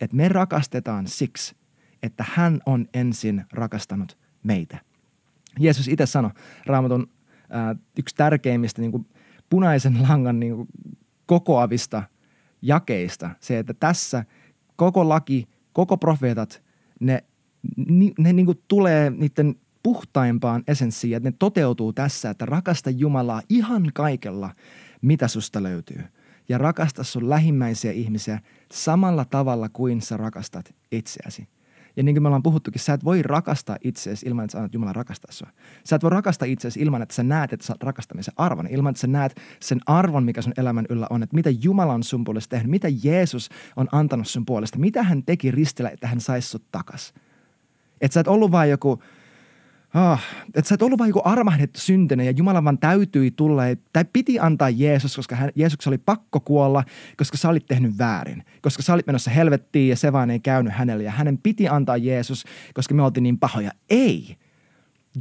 Että 0.00 0.16
me 0.16 0.28
rakastetaan 0.28 1.06
siksi, 1.06 1.54
että 2.02 2.24
hän 2.28 2.60
on 2.66 2.86
ensin 2.94 3.44
rakastanut 3.52 4.18
meitä. 4.42 4.78
Jeesus 5.58 5.88
itse 5.88 6.06
sanoi 6.06 6.30
raamatun 6.66 7.10
äh, 7.40 7.76
yksi 7.98 8.14
tärkeimmistä 8.14 8.80
niin 8.80 8.92
kuin 8.92 9.06
punaisen 9.50 10.02
langan 10.02 10.40
niin 10.40 10.56
kuin 10.56 10.68
kokoavista 11.26 12.02
jakeista, 12.62 13.30
se, 13.40 13.58
että 13.58 13.74
tässä– 13.74 14.24
koko 14.76 15.08
laki, 15.08 15.48
koko 15.72 15.96
profeetat, 15.96 16.62
ne, 17.00 17.24
ne, 17.76 18.12
ne 18.18 18.32
niin 18.32 18.46
kuin 18.46 18.62
tulee 18.68 19.10
niiden 19.10 19.54
puhtaimpaan 19.82 20.64
essenssiin, 20.68 21.16
että 21.16 21.28
ne 21.28 21.34
toteutuu 21.38 21.92
tässä, 21.92 22.30
että 22.30 22.46
rakasta 22.46 22.90
Jumalaa 22.90 23.42
ihan 23.48 23.90
kaikella, 23.94 24.50
mitä 25.02 25.28
susta 25.28 25.62
löytyy. 25.62 26.04
Ja 26.48 26.58
rakasta 26.58 27.04
sun 27.04 27.30
lähimmäisiä 27.30 27.92
ihmisiä 27.92 28.40
samalla 28.72 29.24
tavalla 29.24 29.68
kuin 29.68 30.02
sä 30.02 30.16
rakastat 30.16 30.74
itseäsi. 30.92 31.48
Ja 31.96 32.02
niin 32.02 32.14
kuin 32.14 32.22
me 32.22 32.28
ollaan 32.28 32.42
puhuttukin, 32.42 32.80
sä 32.80 32.92
et 32.92 33.04
voi 33.04 33.22
rakastaa 33.22 33.76
itseäsi 33.84 34.26
ilman, 34.28 34.44
että 34.44 34.52
sä 34.52 34.58
annat 34.58 34.74
Jumalan 34.74 34.94
rakastaa 34.94 35.32
sua. 35.32 35.48
Sä 35.84 35.96
et 35.96 36.02
voi 36.02 36.10
rakastaa 36.10 36.46
itseäsi 36.46 36.80
ilman, 36.80 37.02
että 37.02 37.14
sä 37.14 37.22
näet, 37.22 37.52
että 37.52 37.66
sä 37.66 37.74
rakastamisen 37.80 38.34
arvon. 38.36 38.66
Ilman, 38.66 38.90
että 38.90 39.00
sä 39.00 39.06
näet 39.06 39.40
sen 39.60 39.80
arvon, 39.86 40.24
mikä 40.24 40.42
sun 40.42 40.52
elämän 40.56 40.86
yllä 40.88 41.06
on. 41.10 41.22
Että 41.22 41.34
mitä 41.36 41.50
Jumala 41.50 41.92
on 41.92 42.02
sun 42.02 42.24
puolesta 42.24 42.50
tehnyt, 42.50 42.70
mitä 42.70 42.88
Jeesus 43.02 43.48
on 43.76 43.88
antanut 43.92 44.28
sun 44.28 44.46
puolesta. 44.46 44.78
Mitä 44.78 45.02
hän 45.02 45.22
teki 45.22 45.50
ristillä, 45.50 45.90
että 45.90 46.06
hän 46.06 46.20
saisi 46.20 46.48
sut 46.48 46.64
takas. 46.72 47.14
Että 48.00 48.14
sä 48.14 48.20
et 48.20 48.28
ollut 48.28 48.50
vain 48.50 48.70
joku 48.70 49.02
Oh, 49.94 50.18
että 50.54 50.68
sä 50.68 50.74
et 50.74 50.82
ollut 50.82 50.98
vain 50.98 51.08
joku 51.08 51.22
armahdettu 51.24 51.80
syntinen 51.80 52.26
ja 52.26 52.32
Jumala 52.36 52.64
vaan 52.64 52.78
täytyi 52.78 53.30
tulla, 53.30 53.62
tai 53.92 54.04
piti 54.12 54.38
antaa 54.38 54.70
Jeesus, 54.70 55.16
koska 55.16 55.36
hän, 55.36 55.50
Jeesus 55.54 55.86
oli 55.86 55.98
pakko 55.98 56.40
kuolla, 56.40 56.84
koska 57.16 57.36
sä 57.36 57.48
olit 57.48 57.66
tehnyt 57.66 57.98
väärin. 57.98 58.44
Koska 58.62 58.82
sä 58.82 58.94
olit 58.94 59.06
menossa 59.06 59.30
helvettiin 59.30 59.88
ja 59.88 59.96
se 59.96 60.12
vaan 60.12 60.30
ei 60.30 60.40
käynyt 60.40 60.72
hänelle 60.72 61.04
ja 61.04 61.10
hänen 61.10 61.38
piti 61.38 61.68
antaa 61.68 61.96
Jeesus, 61.96 62.44
koska 62.74 62.94
me 62.94 63.02
oltiin 63.02 63.22
niin 63.22 63.38
pahoja. 63.38 63.70
Ei. 63.90 64.36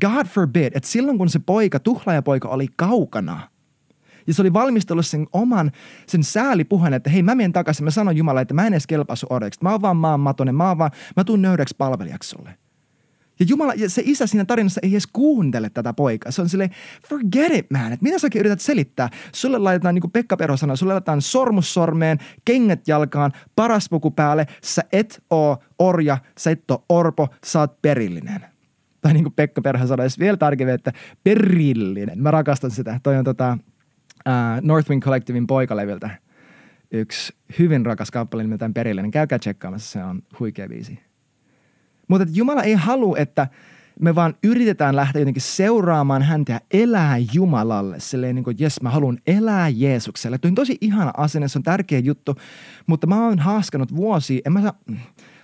God 0.01 0.25
forbid, 0.25 0.71
että 0.75 0.89
silloin 0.89 1.17
kun 1.17 1.29
se 1.29 1.39
poika, 1.39 1.79
tuhlaajapoika 1.79 2.47
oli 2.47 2.67
kaukana, 2.75 3.47
ja 4.27 4.33
se 4.33 4.41
oli 4.41 4.53
valmistellut 4.53 5.05
sen 5.05 5.27
oman, 5.33 5.71
sen 6.07 6.23
säälipuheen, 6.23 6.93
että 6.93 7.09
hei 7.09 7.23
mä 7.23 7.35
menen 7.35 7.53
takaisin, 7.53 7.83
mä 7.83 7.91
sanon 7.91 8.17
Jumalalle, 8.17 8.41
että 8.41 8.53
mä 8.53 8.67
en 8.67 8.73
edes 8.73 8.87
kelpaa 8.87 9.15
sun 9.15 9.33
orjaksi. 9.33 9.59
Mä 9.63 9.71
oon 9.71 9.81
vaan 9.81 9.97
maan 9.97 10.19
matonen, 10.19 10.55
mä 10.55 10.67
oon 10.67 10.77
vaan, 10.77 10.91
mä 11.15 11.23
tuun 11.23 11.41
nöyräksi 11.41 11.75
palvelijaksi 11.77 12.29
sulle. 12.29 12.57
Ja 13.41 13.45
Jumala, 13.50 13.74
ja 13.74 13.89
se 13.89 14.01
isä 14.05 14.27
siinä 14.27 14.45
tarinassa 14.45 14.79
ei 14.83 14.91
edes 14.91 15.07
kuuntele 15.07 15.69
tätä 15.69 15.93
poikaa. 15.93 16.31
Se 16.31 16.41
on 16.41 16.50
silleen, 16.50 16.69
forget 17.10 17.53
it 17.53 17.71
man, 17.71 17.93
että 17.93 18.03
mitä 18.03 18.19
sä 18.19 18.27
yrität 18.36 18.62
selittää? 18.62 19.10
Sulle 19.31 19.57
laitetaan, 19.57 19.95
niin 19.95 20.01
kuin 20.01 20.12
Pekka 20.12 20.38
Perho 20.38 20.57
sanoi, 20.57 20.77
sulle 20.77 20.93
laitetaan 20.93 21.21
sormus 21.21 21.74
sormeen, 21.74 22.17
kengät 22.45 22.88
jalkaan, 22.88 23.31
paras 23.55 23.89
puku 23.89 24.12
päälle, 24.12 24.48
sä 24.63 24.81
et 24.91 25.24
oo 25.29 25.57
orja, 25.79 26.17
sä 26.38 26.51
et 26.51 26.71
oo 26.71 26.86
orpo, 26.89 27.27
sä 27.45 27.60
oot 27.60 27.81
perillinen. 27.81 28.45
Tai 29.01 29.13
niin 29.13 29.24
kuin 29.24 29.33
Pekka 29.33 29.62
Perho 29.62 29.88
sanoi 29.88 30.07
vielä 30.19 30.38
tarkemmin, 30.38 30.75
että 30.75 30.93
perillinen. 31.24 32.21
Mä 32.21 32.31
rakastan 32.31 32.71
sitä. 32.71 33.00
Toi 33.03 33.17
on 33.17 33.25
tota, 33.25 33.57
uh, 34.27 34.62
Northwind 34.62 35.03
Collectivein 35.03 35.48
poikaleviltä 35.48 36.10
yksi 36.91 37.33
hyvin 37.60 37.86
rakas 37.86 38.12
kappale 38.12 38.43
nimeltään 38.43 38.74
Perillinen. 38.74 39.12
Käykää 39.12 39.39
tsekkaamassa, 39.39 39.91
se 39.91 40.03
on 40.03 40.21
huikea 40.39 40.67
biisi. 40.67 41.11
Mutta 42.12 42.27
Jumala 42.34 42.63
ei 42.63 42.74
halua, 42.74 43.18
että 43.18 43.48
me 44.00 44.15
vaan 44.15 44.34
yritetään 44.44 44.96
lähteä 44.96 45.22
jotenkin 45.22 45.41
seuraamaan 45.41 46.22
häntä 46.22 46.53
ja 46.53 46.60
elää 46.72 47.18
Jumalalle. 47.34 48.00
Silleen 48.00 48.36
niin 48.36 48.44
kuin, 48.44 48.56
jes, 48.60 48.82
mä 48.82 48.89
haluan 48.89 49.18
elää 49.27 49.70
Jeesukselle. 49.70 50.38
Tuo 50.38 50.50
on 50.50 50.56
tosi 50.56 50.77
ihana 50.82 51.12
asenne, 51.18 51.48
se 51.48 51.60
on 51.60 51.63
tärkeä 51.63 52.00
juttu, 52.00 52.36
mutta 52.88 53.08
mä 53.08 53.25
oon 53.25 53.39
haaskanut 53.39 53.96
vuosia, 53.96 54.41
en 54.46 54.53
mä 54.53 54.62
saa, 54.62 54.74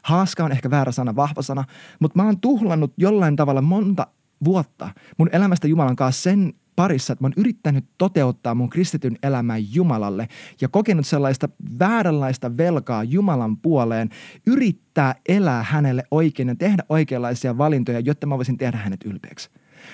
haaska 0.02 0.44
on 0.44 0.52
ehkä 0.52 0.70
väärä 0.70 0.92
sana, 0.92 1.16
vahva 1.16 1.42
sana, 1.42 1.64
mutta 2.00 2.20
mä 2.20 2.26
oon 2.26 2.40
tuhlannut 2.40 2.94
jollain 2.98 3.36
tavalla 3.36 3.62
monta 3.62 4.08
vuotta 4.46 4.90
mun 5.18 5.30
elämästä 5.32 5.68
Jumalan 5.68 5.96
kanssa 5.96 6.24
sen 6.24 6.54
parissa, 6.78 7.14
että 7.14 7.24
mä 7.24 7.26
oon 7.26 7.34
yrittänyt 7.38 7.86
toteuttaa 7.98 8.56
mun 8.56 8.70
kristityn 8.70 9.18
elämää 9.24 9.58
Jumalalle 9.58 10.28
ja 10.62 10.68
kokenut 10.68 11.08
sellaista 11.08 11.50
vääränlaista 11.80 12.58
velkaa 12.58 13.04
Jumalan 13.04 13.58
puoleen, 13.58 14.10
yrittää 14.46 15.16
elää 15.30 15.64
hänelle 15.64 16.04
oikein 16.12 16.48
ja 16.48 16.56
tehdä 16.56 16.84
oikeanlaisia 16.90 17.58
valintoja, 17.58 18.00
jotta 18.00 18.28
mä 18.28 18.38
voisin 18.38 18.58
tehdä 18.58 18.78
hänet 18.78 19.06
ylpeäksi. 19.06 19.50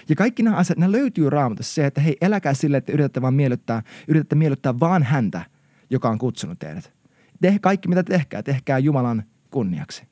Ja 0.09 0.15
kaikki 0.15 0.43
nämä 0.43 0.55
asiat, 0.55 0.79
ne 0.79 0.91
löytyy 0.91 1.29
raamatussa 1.29 1.73
se, 1.73 1.85
että 1.85 2.01
hei, 2.01 2.17
eläkää 2.21 2.53
sille, 2.53 2.77
että 2.77 2.91
yritätte 2.91 3.21
vaan 3.21 3.33
miellyttää, 3.33 3.83
yritätte 4.07 4.35
miellyttää 4.35 4.79
vaan 4.79 5.03
häntä, 5.03 5.45
joka 5.89 6.09
on 6.09 6.17
kutsunut 6.17 6.59
teidät. 6.59 6.93
Tehkää 7.41 7.59
kaikki, 7.59 7.87
mitä 7.87 8.03
tehkää, 8.03 8.43
tehkää 8.43 8.79
Jumalan 8.79 9.23
kunniaksi. 9.49 10.03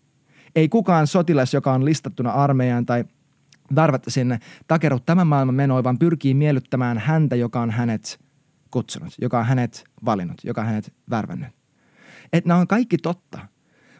Ei 0.55 0.69
kukaan 0.69 1.07
sotilas, 1.07 1.53
joka 1.53 1.73
on 1.73 1.85
listattuna 1.85 2.29
armeijaan 2.31 2.85
tai 2.85 3.05
värvättä 3.75 4.09
sinne, 4.09 4.39
takeru 4.67 4.99
tämän 4.99 5.27
maailman 5.27 5.55
menoa, 5.55 5.83
vaan 5.83 5.99
pyrkii 5.99 6.33
miellyttämään 6.33 6.97
häntä, 6.97 7.35
joka 7.35 7.61
on 7.61 7.71
hänet 7.71 8.19
kutsunut, 8.71 9.13
joka 9.21 9.39
on 9.39 9.45
hänet 9.45 9.83
valinnut, 10.05 10.37
joka 10.43 10.61
on 10.61 10.67
hänet 10.67 10.93
värvännyt. 11.09 11.49
Että 12.33 12.47
nämä 12.47 12.59
on 12.59 12.67
kaikki 12.67 12.97
totta. 12.97 13.39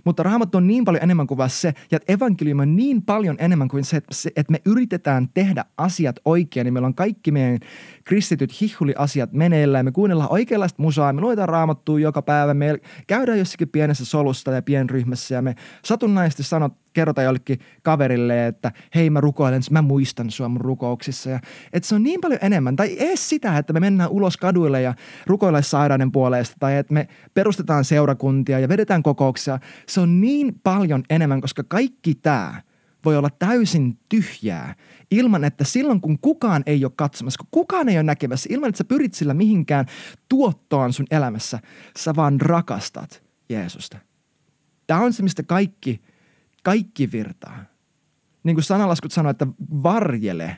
Mutta 0.03 0.23
raamattu 0.23 0.57
on 0.57 0.67
niin 0.67 0.85
paljon 0.85 1.03
enemmän 1.03 1.27
kuin 1.27 1.37
vain 1.37 1.49
se, 1.49 1.73
ja 1.91 1.99
evankeliumi 2.07 2.61
on 2.61 2.75
niin 2.75 3.01
paljon 3.01 3.35
enemmän 3.39 3.67
kuin 3.67 3.83
se, 3.85 3.97
että 4.35 4.51
me 4.51 4.61
yritetään 4.65 5.27
tehdä 5.33 5.65
asiat 5.77 6.15
oikein, 6.25 6.65
niin 6.65 6.73
meillä 6.73 6.87
on 6.87 6.95
kaikki 6.95 7.31
meidän 7.31 7.59
kristityt 8.03 8.61
hihuli-asiat 8.61 9.33
meneillään, 9.33 9.85
me 9.85 9.91
kuunnellaan 9.91 10.31
oikeanlaista 10.31 10.81
musaa, 10.81 11.13
me 11.13 11.21
luetaan 11.21 11.49
raamattua 11.49 11.99
joka 11.99 12.21
päivä, 12.21 12.53
me 12.53 12.79
käydään 13.07 13.39
jossakin 13.39 13.69
pienessä 13.69 14.05
solusta 14.05 14.51
ja 14.51 14.61
pienryhmässä, 14.61 15.35
ja 15.35 15.41
me 15.41 15.55
satunnaisesti 15.85 16.43
sanot, 16.43 16.73
kerrota 16.93 17.21
jollekin 17.21 17.59
kaverille, 17.83 18.47
että 18.47 18.71
hei 18.95 19.09
mä 19.09 19.21
rukoilen, 19.21 19.61
mä 19.71 19.81
muistan 19.81 20.31
sua 20.31 20.49
mun 20.49 20.61
rukouksissa. 20.61 21.29
Ja, 21.29 21.39
että 21.73 21.89
se 21.89 21.95
on 21.95 22.03
niin 22.03 22.21
paljon 22.21 22.39
enemmän. 22.41 22.75
Tai 22.75 22.95
edes 22.99 23.29
sitä, 23.29 23.57
että 23.57 23.73
me 23.73 23.79
mennään 23.79 24.09
ulos 24.09 24.37
kaduille 24.37 24.81
ja 24.81 24.93
rukoillaan 25.27 25.63
sairauden 25.63 26.11
puolesta. 26.11 26.55
Tai 26.59 26.77
että 26.77 26.93
me 26.93 27.07
perustetaan 27.33 27.85
seurakuntia 27.85 28.59
ja 28.59 28.69
vedetään 28.69 29.03
kokouksia. 29.03 29.59
Se 29.87 30.01
on 30.01 30.21
niin 30.21 30.59
paljon 30.63 31.03
enemmän, 31.09 31.41
koska 31.41 31.63
kaikki 31.63 32.15
tämä 32.15 32.61
voi 33.05 33.17
olla 33.17 33.29
täysin 33.39 33.99
tyhjää 34.09 34.75
ilman, 35.11 35.43
että 35.43 35.63
silloin 35.63 36.01
kun 36.01 36.19
kukaan 36.19 36.63
ei 36.65 36.85
ole 36.85 36.91
katsomassa, 36.95 37.37
kun 37.37 37.47
kukaan 37.51 37.89
ei 37.89 37.97
ole 37.97 38.03
näkemässä, 38.03 38.49
ilman 38.51 38.69
että 38.69 38.77
sä 38.77 38.83
pyrit 38.83 39.13
sillä 39.13 39.33
mihinkään 39.33 39.85
tuottoon 40.29 40.93
sun 40.93 41.07
elämässä, 41.11 41.59
sä 41.97 42.15
vaan 42.15 42.41
rakastat 42.41 43.23
Jeesusta. 43.49 43.97
Tämä 44.87 44.99
on 44.99 45.13
se, 45.13 45.23
mistä 45.23 45.43
kaikki– 45.43 46.01
kaikki 46.63 47.11
virtaa. 47.11 47.65
Niin 48.43 48.55
kuin 48.55 48.63
sanalaskut 48.63 49.11
sanoo, 49.11 49.29
että 49.29 49.47
varjele, 49.83 50.57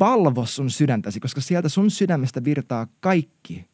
valvo 0.00 0.46
sun 0.46 0.70
sydäntäsi, 0.70 1.20
koska 1.20 1.40
sieltä 1.40 1.68
sun 1.68 1.90
sydämestä 1.90 2.44
virtaa 2.44 2.86
kaikki 3.00 3.68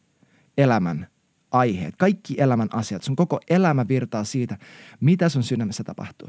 elämän 0.59 1.07
aiheet, 1.51 1.97
kaikki 1.97 2.35
elämän 2.39 2.69
asiat. 2.73 3.03
Sun 3.03 3.17
koko 3.17 3.41
elämä 3.51 3.89
virtaa 3.89 4.25
siitä, 4.25 4.59
mitä 5.01 5.29
sun 5.29 5.43
sydämessä 5.43 5.85
tapahtuu. 5.85 6.29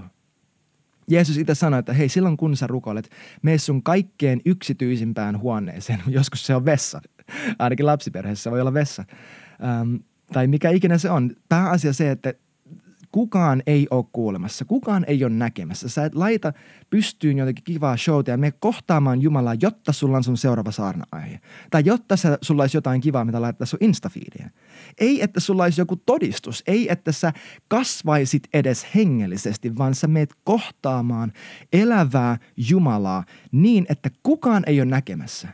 Jeesus 1.08 1.38
itse 1.38 1.56
sanoi, 1.56 1.80
että 1.80 1.94
hei, 1.94 2.10
silloin 2.10 2.38
kun 2.38 2.58
sä 2.58 2.68
rukoilet, 2.68 3.10
mene 3.42 3.58
sun 3.58 3.84
kaikkein 3.84 4.42
yksityisimpään 4.46 5.39
huoneeseen. 5.39 6.04
Joskus 6.18 6.46
se 6.46 6.56
on 6.56 6.66
vessa. 6.66 7.01
Ainakin 7.60 7.86
lapsiperheessä 7.86 8.51
voi 8.51 8.62
olla 8.62 8.74
vessa. 8.74 9.06
Ähm, 9.63 9.96
tai 10.34 10.48
mikä 10.48 10.70
ikinä 10.70 10.98
se 10.98 11.10
on. 11.10 11.36
Pääasia 11.50 11.94
se, 11.94 12.12
että 12.12 12.34
kukaan 13.12 13.63
ei 13.68 13.88
ole 13.92 14.06
kuulemassa, 14.12 14.66
kukaan 14.66 15.06
ei 15.08 15.24
ole 15.24 15.34
näkemässä. 15.34 15.89
Sä 15.89 16.06
et 16.06 16.16
laita 16.16 16.54
pystyyn 16.89 17.38
jotenkin 17.38 17.63
kivaa 17.63 17.98
showta 17.98 18.32
ja 18.32 18.38
me 18.38 18.51
kohtaamaan 18.51 19.22
Jumalaa, 19.22 19.56
jotta 19.62 19.92
sulla 19.92 20.18
on 20.18 20.24
sun 20.24 20.38
seuraava 20.38 20.72
saarna-aihe. 20.72 21.39
Tai 21.72 21.82
jotta 21.86 22.18
sä, 22.18 22.38
sulla 22.42 22.63
olisi 22.63 22.78
jotain 22.78 23.01
kivaa, 23.01 23.25
mitä 23.25 23.42
laittaa 23.42 23.66
sun 23.66 23.80
Instafiidiin. 23.82 24.51
Ei, 24.98 25.22
että 25.22 25.39
sulla 25.39 25.63
olisi 25.63 25.82
joku 25.82 25.96
todistus. 25.96 26.63
Ei, 26.68 26.92
että 26.92 27.12
sä 27.12 27.34
kasvaisit 27.68 28.44
edes 28.54 28.88
hengellisesti, 28.96 29.78
vaan 29.78 29.96
sä 29.96 30.08
meet 30.08 30.34
kohtaamaan 30.44 31.34
elävää 31.74 32.38
Jumalaa 32.70 33.24
niin, 33.51 33.86
että 33.89 34.10
kukaan 34.24 34.63
ei 34.68 34.82
ole 34.82 34.89
näkemässä. 34.89 35.48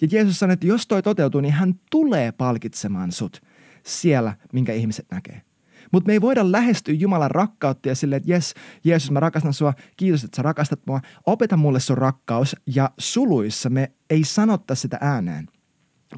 Ja 0.00 0.08
Jeesus 0.10 0.38
sanoi, 0.38 0.54
että 0.54 0.66
jos 0.66 0.86
toi 0.86 1.02
toteutuu, 1.02 1.40
niin 1.40 1.54
hän 1.54 1.74
tulee 1.90 2.32
palkitsemaan 2.32 3.12
sut 3.12 3.42
siellä, 3.82 4.36
minkä 4.52 4.72
ihmiset 4.72 5.06
näkee. 5.10 5.47
Mutta 5.92 6.06
me 6.06 6.12
ei 6.12 6.20
voida 6.20 6.52
lähestyä 6.52 6.94
Jumalan 6.94 7.30
rakkautta 7.30 7.88
ja 7.88 7.94
silleen, 7.94 8.16
että 8.16 8.32
jes, 8.32 8.54
Jeesus, 8.84 9.10
mä 9.10 9.20
rakastan 9.20 9.52
sua, 9.52 9.74
kiitos, 9.96 10.24
että 10.24 10.36
sä 10.36 10.42
rakastat 10.42 10.80
mua, 10.86 11.00
opeta 11.26 11.56
mulle 11.56 11.80
sun 11.80 11.98
rakkaus. 11.98 12.56
Ja 12.66 12.90
suluissa 12.98 13.70
me 13.70 13.92
ei 14.10 14.24
sanotta 14.24 14.74
sitä 14.74 14.98
ääneen. 15.00 15.46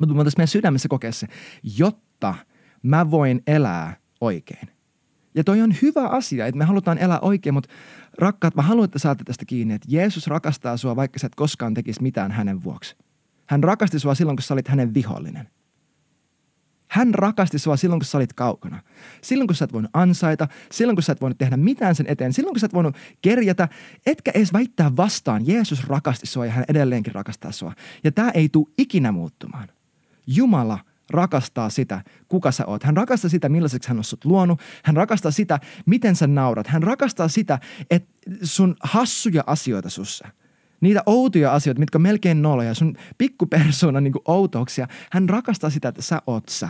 Mutta 0.01 0.15
me 0.15 0.25
meidän 0.25 0.49
sydämessä 0.49 0.89
kokea 0.89 1.13
se, 1.13 1.27
jotta 1.63 2.35
mä 2.83 3.11
voin 3.11 3.43
elää 3.47 3.97
oikein. 4.21 4.69
Ja 5.35 5.45
toi 5.45 5.63
on 5.63 5.75
hyvä 5.83 6.09
asia, 6.09 6.47
että 6.47 6.59
me 6.59 6.65
halutaan 6.65 6.99
elää 6.99 7.21
oikein, 7.21 7.55
mutta 7.55 7.69
rakkaat, 8.19 8.55
mä 8.55 8.63
haluan, 8.63 8.85
että 8.85 8.99
saatte 8.99 9.25
tästä 9.25 9.45
kiinni, 9.45 9.75
että 9.75 9.89
Jeesus 9.91 10.27
rakastaa 10.27 10.77
sua, 10.77 10.97
vaikka 10.97 11.19
sä 11.19 11.27
et 11.27 11.35
koskaan 11.35 11.75
tekisi 11.75 12.03
mitään 12.03 12.33
hänen 12.33 12.65
vuoksi. 12.65 12.97
Hän 13.47 13.65
rakasti 13.65 13.99
sua 13.99 14.15
silloin, 14.15 14.37
kun 14.37 14.43
sä 14.43 14.55
olit 14.55 14.69
hänen 14.69 14.95
vihollinen– 14.95 15.49
hän 16.91 17.15
rakasti 17.15 17.59
sua 17.59 17.77
silloin, 17.77 18.01
kun 18.01 18.07
sä 18.07 18.19
olit 18.19 18.33
kaukana. 18.33 18.83
Silloin, 19.23 19.47
kun 19.47 19.55
sä 19.55 19.65
et 19.65 19.73
voinut 19.73 19.91
ansaita, 19.95 20.49
silloin, 20.73 20.97
kun 20.97 21.03
sä 21.03 21.13
et 21.13 21.21
voinut 21.21 21.39
tehdä 21.39 21.57
mitään 21.57 21.95
sen 21.95 22.07
eteen, 22.07 22.33
silloin, 22.33 22.55
kun 22.55 22.61
sä 22.61 22.67
et 22.67 22.75
voinut 22.75 22.97
kerjätä, 23.23 23.69
etkä 24.07 24.31
edes 24.35 24.53
väittää 24.53 24.97
vastaan. 24.97 25.47
Jeesus 25.47 25.89
rakasti 25.89 26.27
sua 26.27 26.47
ja 26.47 26.53
hän 26.53 26.65
edelleenkin 26.69 27.15
rakastaa 27.15 27.53
sua. 27.53 27.73
Ja 28.05 28.13
tämä 28.13 28.31
ei 28.31 28.49
tule 28.49 28.67
ikinä 28.79 29.13
muuttumaan. 29.13 29.69
Jumala 30.27 30.79
rakastaa 31.11 31.71
sitä, 31.71 32.05
kuka 32.29 32.53
sä 32.53 32.67
oot. 32.67 32.85
Hän 32.85 32.97
rakastaa 32.97 33.31
sitä, 33.31 33.49
millaiseksi 33.49 33.89
hän 33.89 33.99
on 33.99 34.05
sut 34.05 34.25
luonut. 34.25 34.61
Hän 34.85 34.97
rakastaa 34.97 35.31
sitä, 35.31 35.61
miten 35.87 36.17
sä 36.17 36.27
naurat. 36.27 36.67
Hän 36.67 36.83
rakastaa 36.83 37.29
sitä, 37.29 37.59
että 37.91 38.13
sun 38.43 38.77
hassuja 38.83 39.45
asioita 39.47 39.91
sussa– 39.91 40.29
niitä 40.81 41.03
outoja 41.07 41.55
asioita, 41.55 41.81
mitkä 41.81 41.99
on 41.99 42.03
melkein 42.03 42.43
noloja, 42.43 42.75
sun 42.75 42.97
pikkupersoonan 43.19 44.05
niin 44.05 44.15
outouksia. 44.25 44.89
Hän 45.13 45.29
rakastaa 45.29 45.71
sitä, 45.71 45.89
että 45.89 46.03
sä 46.03 46.23
oot 46.27 46.49
sä. 46.49 46.69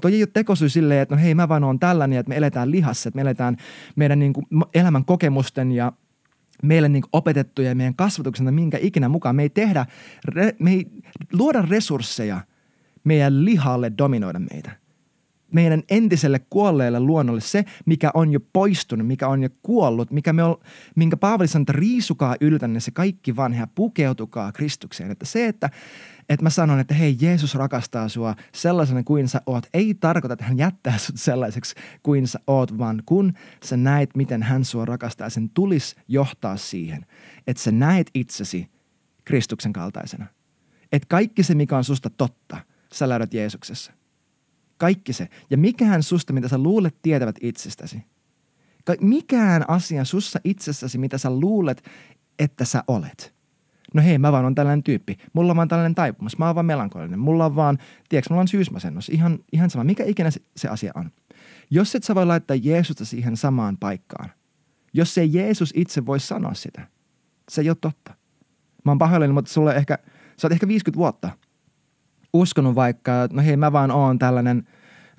Toi 0.00 0.14
ei 0.14 0.22
ole 0.22 0.28
tekosyy 0.32 0.68
silleen, 0.68 1.00
että 1.00 1.14
no 1.14 1.20
hei 1.22 1.34
mä 1.34 1.48
vaan 1.48 1.64
oon 1.64 1.78
tällainen, 1.78 2.18
että 2.18 2.28
me 2.28 2.36
eletään 2.36 2.70
lihassa, 2.70 3.08
että 3.08 3.16
me 3.16 3.22
eletään 3.22 3.56
meidän 3.96 4.18
niin 4.18 4.32
kuin 4.32 4.46
elämän 4.74 5.04
kokemusten 5.04 5.72
ja 5.72 5.92
meille 6.62 6.88
niin 6.88 7.04
opetettuja 7.12 7.68
ja 7.68 7.74
meidän 7.74 7.94
kasvatuksena 7.94 8.52
minkä 8.52 8.78
ikinä 8.80 9.08
mukaan. 9.08 9.36
Me 9.36 9.42
ei 9.42 9.50
tehdä, 9.50 9.86
me 10.58 10.70
ei 10.70 10.86
luoda 11.32 11.62
resursseja 11.62 12.40
meidän 13.04 13.44
lihalle 13.44 13.92
dominoida 13.98 14.38
meitä 14.38 14.83
meidän 15.54 15.82
entiselle 15.88 16.38
kuolleelle 16.38 17.00
luonnolle, 17.00 17.40
se 17.40 17.64
mikä 17.86 18.10
on 18.14 18.32
jo 18.32 18.40
poistunut, 18.52 19.06
mikä 19.06 19.28
on 19.28 19.42
jo 19.42 19.48
kuollut, 19.62 20.10
mikä 20.10 20.32
me 20.32 20.44
on, 20.44 20.56
minkä 20.96 21.16
Paavali 21.16 21.48
sanoo, 21.48 21.62
että 21.62 21.72
riisukaa 21.72 22.36
yltänne 22.40 22.80
se 22.80 22.90
kaikki 22.90 23.36
vanha, 23.36 23.66
pukeutukaa 23.74 24.52
Kristukseen. 24.52 25.10
Että 25.10 25.26
se, 25.26 25.46
että, 25.46 25.70
että 26.28 26.42
mä 26.42 26.50
sanon, 26.50 26.80
että 26.80 26.94
hei 26.94 27.16
Jeesus 27.20 27.54
rakastaa 27.54 28.08
sua 28.08 28.34
sellaisena 28.54 29.02
kuin 29.02 29.28
sä 29.28 29.40
oot, 29.46 29.66
ei 29.74 29.94
tarkoita, 29.94 30.32
että 30.32 30.44
hän 30.44 30.58
jättää 30.58 30.98
sut 30.98 31.16
sellaiseksi 31.18 31.74
kuin 32.02 32.28
sä 32.28 32.40
oot, 32.46 32.78
vaan 32.78 33.02
kun 33.06 33.32
sä 33.64 33.76
näet, 33.76 34.10
miten 34.16 34.42
hän 34.42 34.64
sua 34.64 34.84
rakastaa, 34.84 35.30
sen 35.30 35.50
tulisi 35.50 35.96
johtaa 36.08 36.56
siihen, 36.56 37.06
että 37.46 37.62
sä 37.62 37.72
näet 37.72 38.10
itsesi 38.14 38.68
Kristuksen 39.24 39.72
kaltaisena. 39.72 40.26
Että 40.92 41.06
kaikki 41.08 41.42
se, 41.42 41.54
mikä 41.54 41.76
on 41.76 41.84
susta 41.84 42.10
totta, 42.10 42.56
sä 42.92 43.08
löydät 43.08 43.34
Jeesuksessa– 43.34 43.92
kaikki 44.76 45.12
se. 45.12 45.28
Ja 45.50 45.58
mikään 45.58 46.02
susta, 46.02 46.32
mitä 46.32 46.48
sä 46.48 46.58
luulet 46.58 46.96
tietävät 47.02 47.36
itsestäsi. 47.40 48.02
Mikään 49.00 49.70
asia 49.70 50.04
sussa 50.04 50.40
itsessäsi, 50.44 50.98
mitä 50.98 51.18
sä 51.18 51.30
luulet, 51.30 51.84
että 52.38 52.64
sä 52.64 52.84
olet. 52.86 53.34
No 53.94 54.02
hei, 54.02 54.18
mä 54.18 54.32
vaan 54.32 54.44
on 54.44 54.54
tällainen 54.54 54.82
tyyppi. 54.82 55.16
Mulla 55.32 55.52
on 55.52 55.56
vaan 55.56 55.68
tällainen 55.68 55.94
taipumus. 55.94 56.38
Mä 56.38 56.46
oon 56.46 56.54
vaan 56.54 56.66
melankolinen. 56.66 57.18
Mulla 57.18 57.46
on 57.46 57.56
vaan, 57.56 57.78
tiedätkö, 58.08 58.30
mulla 58.30 58.40
on 58.40 58.48
syysmasennus. 58.48 59.08
Ihan, 59.08 59.38
ihan 59.52 59.70
sama, 59.70 59.84
mikä 59.84 60.04
ikinä 60.04 60.30
se, 60.30 60.40
se 60.56 60.68
asia 60.68 60.92
on. 60.94 61.10
Jos 61.70 61.94
et 61.94 62.04
sä 62.04 62.14
voi 62.14 62.26
laittaa 62.26 62.56
Jeesusta 62.56 63.04
siihen 63.04 63.36
samaan 63.36 63.76
paikkaan, 63.76 64.30
jos 64.92 65.18
ei 65.18 65.32
Jeesus 65.32 65.72
itse 65.76 66.06
voi 66.06 66.20
sanoa 66.20 66.54
sitä, 66.54 66.88
se 67.48 67.60
ei 67.60 67.68
ole 67.70 67.76
totta. 67.80 68.14
Mä 68.84 68.90
oon 68.90 68.98
pahoillani, 68.98 69.32
mutta 69.32 69.52
sulle 69.52 69.76
ehkä, 69.76 69.98
sä 70.36 70.46
oot 70.46 70.52
ehkä 70.52 70.68
50 70.68 70.98
vuotta– 70.98 71.30
uskonut 72.34 72.74
vaikka, 72.74 73.22
että 73.22 73.36
no 73.36 73.42
hei 73.42 73.56
mä 73.56 73.72
vaan 73.72 73.90
oon 73.90 74.18
tällainen, 74.18 74.68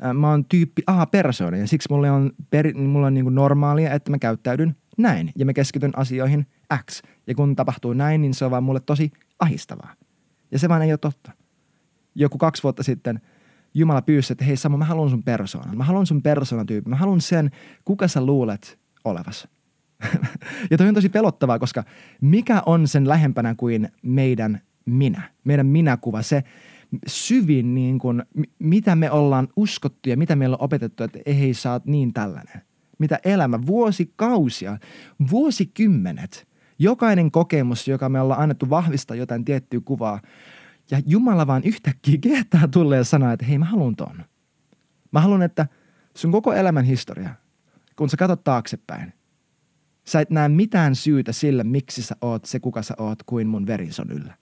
äh, 0.05 0.13
mä 0.13 0.29
oon 0.29 0.45
tyyppi 0.45 0.81
A-persoona 0.87 1.57
ja 1.57 1.67
siksi 1.67 1.87
mulle 1.91 2.11
on, 2.11 2.31
per, 2.49 2.77
mulla 2.77 3.07
on 3.07 3.13
niin 3.13 3.25
kuin 3.25 3.35
normaalia, 3.35 3.93
että 3.93 4.11
mä 4.11 4.17
käyttäydyn 4.17 4.75
näin 4.97 5.31
ja 5.35 5.45
mä 5.45 5.53
keskityn 5.53 5.97
asioihin 5.97 6.47
X. 6.91 7.01
Ja 7.27 7.35
kun 7.35 7.55
tapahtuu 7.55 7.93
näin, 7.93 8.21
niin 8.21 8.33
se 8.33 8.45
on 8.45 8.51
vaan 8.51 8.63
mulle 8.63 8.79
tosi 8.79 9.11
ahistavaa. 9.39 9.93
Ja 10.51 10.59
se 10.59 10.69
vaan 10.69 10.81
ei 10.81 10.91
ole 10.91 10.97
totta. 10.97 11.31
Joku 12.15 12.37
kaksi 12.37 12.63
vuotta 12.63 12.83
sitten 12.83 13.21
Jumala 13.73 14.01
pyysi, 14.01 14.33
että 14.33 14.45
hei 14.45 14.57
Samu, 14.57 14.77
mä 14.77 14.85
haluan 14.85 15.09
sun 15.09 15.23
persoonan. 15.23 15.77
Mä 15.77 15.83
haluan 15.83 16.05
sun 16.05 16.21
persoonatyyppi. 16.21 16.89
Mä 16.89 16.95
haluan 16.95 17.21
sen, 17.21 17.51
kuka 17.85 18.07
sä 18.07 18.25
luulet 18.25 18.79
olevas. 19.03 19.47
ja 20.71 20.77
toi 20.77 20.87
on 20.87 20.93
tosi 20.93 21.09
pelottavaa, 21.09 21.59
koska 21.59 21.83
mikä 22.21 22.61
on 22.65 22.87
sen 22.87 23.07
lähempänä 23.07 23.55
kuin 23.55 23.89
meidän 24.01 24.61
minä, 24.85 25.21
meidän 25.43 25.65
minäkuva, 25.65 26.21
se 26.21 26.43
syvin, 27.07 27.75
niin 27.75 27.99
kuin, 27.99 28.23
mitä 28.59 28.95
me 28.95 29.11
ollaan 29.11 29.47
uskottu 29.55 30.09
ja 30.09 30.17
mitä 30.17 30.35
meillä 30.35 30.55
on 30.55 30.63
opetettu, 30.63 31.03
että 31.03 31.19
ei 31.25 31.53
saa 31.53 31.81
niin 31.85 32.13
tällainen. 32.13 32.61
Mitä 32.99 33.19
elämä, 33.23 33.59
vuosikausia, 33.65 34.77
vuosikymmenet, 35.31 36.47
jokainen 36.79 37.31
kokemus, 37.31 37.87
joka 37.87 38.09
me 38.09 38.21
ollaan 38.21 38.41
annettu 38.41 38.69
vahvistaa 38.69 39.17
jotain 39.17 39.45
tiettyä 39.45 39.81
kuvaa, 39.85 40.21
ja 40.91 41.01
Jumala 41.05 41.47
vaan 41.47 41.63
yhtäkkiä 41.63 42.17
kehtaa 42.21 42.67
tulee 42.67 42.97
ja 42.97 43.03
sanoo, 43.03 43.31
että 43.31 43.45
hei 43.45 43.57
mä 43.57 43.65
haluan 43.65 43.95
ton. 43.95 44.25
Mä 45.11 45.21
haluan, 45.21 45.41
että 45.41 45.67
sun 46.13 46.31
koko 46.31 46.53
elämän 46.53 46.85
historia, 46.85 47.29
kun 47.95 48.09
sä 48.09 48.17
katsot 48.17 48.43
taaksepäin, 48.43 49.13
sä 50.07 50.19
et 50.19 50.29
näe 50.29 50.49
mitään 50.49 50.95
syytä 50.95 51.31
sille, 51.31 51.63
miksi 51.63 52.01
sä 52.01 52.15
oot 52.21 52.45
se, 52.45 52.59
kuka 52.59 52.81
sä 52.81 52.93
oot, 52.97 53.23
kuin 53.23 53.47
mun 53.47 53.67
verison 53.67 54.11
yllä. 54.11 54.37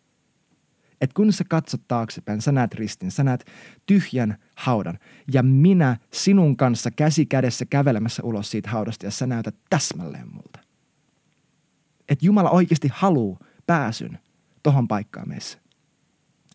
Et 1.03 1.13
kun 1.13 1.33
sä 1.33 1.43
katsot 1.49 1.81
taaksepäin, 1.87 2.41
sä 2.41 2.51
näet 2.51 2.73
ristin, 2.73 3.11
sä 3.11 3.23
näet 3.23 3.45
tyhjän 3.85 4.37
haudan 4.55 4.99
ja 5.33 5.43
minä 5.43 5.97
sinun 6.13 6.57
kanssa 6.57 6.91
käsi 6.91 7.25
kädessä 7.25 7.65
kävelemässä 7.65 8.23
ulos 8.23 8.51
siitä 8.51 8.69
haudasta 8.69 9.05
ja 9.05 9.11
sä 9.11 9.27
näytät 9.27 9.55
täsmälleen 9.69 10.27
multa. 10.33 10.59
Et 12.09 12.23
Jumala 12.23 12.49
oikeasti 12.49 12.89
haluaa 12.93 13.39
pääsyn 13.67 14.19
tohon 14.63 14.87
paikkaan 14.87 15.29
meissä. 15.29 15.59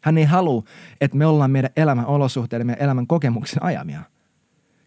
Hän 0.03 0.19
ei 0.19 0.25
halua, 0.25 0.63
että 1.01 1.17
me 1.17 1.27
ollaan 1.27 1.51
meidän 1.51 1.71
elämän 1.77 2.07
olosuhteiden, 2.07 2.67
meidän 2.67 2.85
elämän 2.85 3.07
kokemuksen 3.07 3.63
ajamia– 3.63 4.03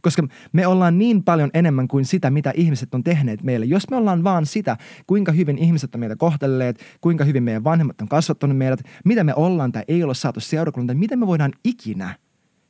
koska 0.02 0.28
me 0.54 0.68
ollaan 0.68 0.98
niin 0.98 1.24
paljon 1.24 1.50
enemmän 1.54 1.88
kuin 1.88 2.06
sitä, 2.06 2.30
mitä 2.30 2.54
ihmiset 2.56 2.94
on 2.96 3.04
tehneet 3.04 3.44
meille. 3.44 3.66
Jos 3.66 3.90
me 3.90 3.98
ollaan 3.98 4.24
vaan 4.24 4.46
sitä, 4.46 4.78
kuinka 5.08 5.32
hyvin 5.32 5.58
ihmiset 5.58 5.96
on 5.96 6.00
meitä 6.00 6.16
kohtelleet, 6.16 6.80
kuinka 7.02 7.24
hyvin 7.24 7.44
meidän 7.44 7.64
vanhemmat 7.64 8.02
on 8.02 8.08
kasvattanut 8.08 8.58
meidät, 8.58 8.80
mitä 9.06 9.24
me 9.24 9.34
ollaan 9.36 9.72
tai 9.72 9.84
ei 9.88 10.04
olla 10.04 10.14
saatu 10.14 10.40
seurakuntaan, 10.40 10.98
miten 10.98 11.20
me 11.20 11.28
voidaan 11.28 11.52
ikinä 11.64 12.16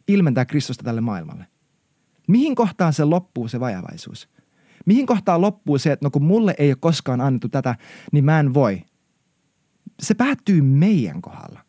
ilmentää 0.07 0.45
Kristusta 0.45 0.83
tälle 0.83 1.01
maailmalle. 1.01 1.45
Mihin 2.27 2.55
kohtaan 2.55 2.93
se 2.93 3.03
loppuu 3.03 3.47
se 3.47 3.59
vajavaisuus? 3.59 4.29
Mihin 4.85 5.05
kohtaan 5.05 5.41
loppuu 5.41 5.77
se, 5.77 5.91
että 5.91 6.05
no 6.05 6.09
kun 6.11 6.23
mulle 6.23 6.55
ei 6.57 6.69
ole 6.69 6.77
koskaan 6.79 7.21
annettu 7.21 7.49
tätä, 7.49 7.75
niin 8.11 8.25
mä 8.25 8.39
en 8.39 8.53
voi. 8.53 8.81
Se 9.99 10.13
päättyy 10.13 10.61
meidän 10.61 11.21
kohdalla. 11.21 11.59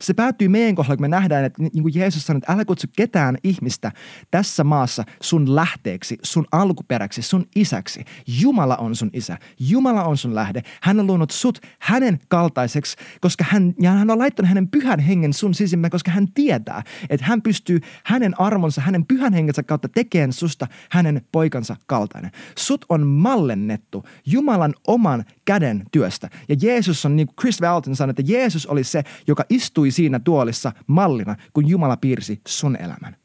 Se 0.00 0.14
päättyy 0.14 0.48
meidän 0.48 0.74
kohdalla, 0.74 0.96
kun 0.96 1.04
me 1.04 1.08
nähdään, 1.08 1.44
että 1.44 1.62
niin 1.62 1.82
kuin 1.82 1.94
Jeesus 1.94 2.26
sanoi, 2.26 2.38
että 2.38 2.52
älä 2.52 2.64
kutsu 2.64 2.86
ketään 2.96 3.38
ihmistä 3.44 3.92
tässä 4.30 4.64
maassa 4.64 5.04
sun 5.22 5.56
lähteeksi, 5.56 6.18
sun 6.22 6.46
alkuperäksi, 6.52 7.22
sun 7.22 7.46
isäksi. 7.56 8.04
Jumala 8.40 8.76
on 8.76 8.96
sun 8.96 9.10
isä. 9.12 9.38
Jumala 9.60 10.04
on 10.04 10.16
sun 10.16 10.34
lähde. 10.34 10.62
Hän 10.82 11.00
on 11.00 11.06
luonut 11.06 11.30
sut 11.30 11.58
hänen 11.78 12.18
kaltaiseksi, 12.28 12.96
koska 13.20 13.44
hän, 13.48 13.74
ja 13.80 13.90
hän 13.90 14.10
on 14.10 14.18
laittanut 14.18 14.48
hänen 14.48 14.68
pyhän 14.68 15.00
hengen 15.00 15.32
sun 15.32 15.54
sisimmä, 15.54 15.90
koska 15.90 16.10
hän 16.10 16.32
tietää, 16.32 16.82
että 17.10 17.26
hän 17.26 17.42
pystyy 17.42 17.80
hänen 18.04 18.40
armonsa, 18.40 18.80
hänen 18.80 19.06
pyhän 19.06 19.32
hengensä 19.32 19.62
kautta 19.62 19.88
tekemään 19.88 20.32
susta 20.32 20.66
hänen 20.90 21.20
poikansa 21.32 21.76
kaltainen. 21.86 22.30
Sut 22.58 22.84
on 22.88 23.06
mallennettu 23.06 24.04
Jumalan 24.26 24.74
oman 24.86 25.24
käden 25.44 25.82
työstä. 25.92 26.30
Ja 26.48 26.56
Jeesus 26.62 27.04
on, 27.04 27.16
niin 27.16 27.26
kuin 27.26 27.36
Chris 27.36 27.60
Walton 27.62 27.96
sanoi, 27.96 28.10
että 28.10 28.32
Jeesus 28.32 28.66
oli 28.66 28.84
se, 28.84 29.02
joka 29.26 29.44
istui 29.50 29.85
siinä 29.92 30.18
tuolissa 30.18 30.72
mallina, 30.86 31.36
kun 31.52 31.68
Jumala 31.68 31.96
piirsi 31.96 32.40
sun 32.48 32.76
elämän. 32.76 33.16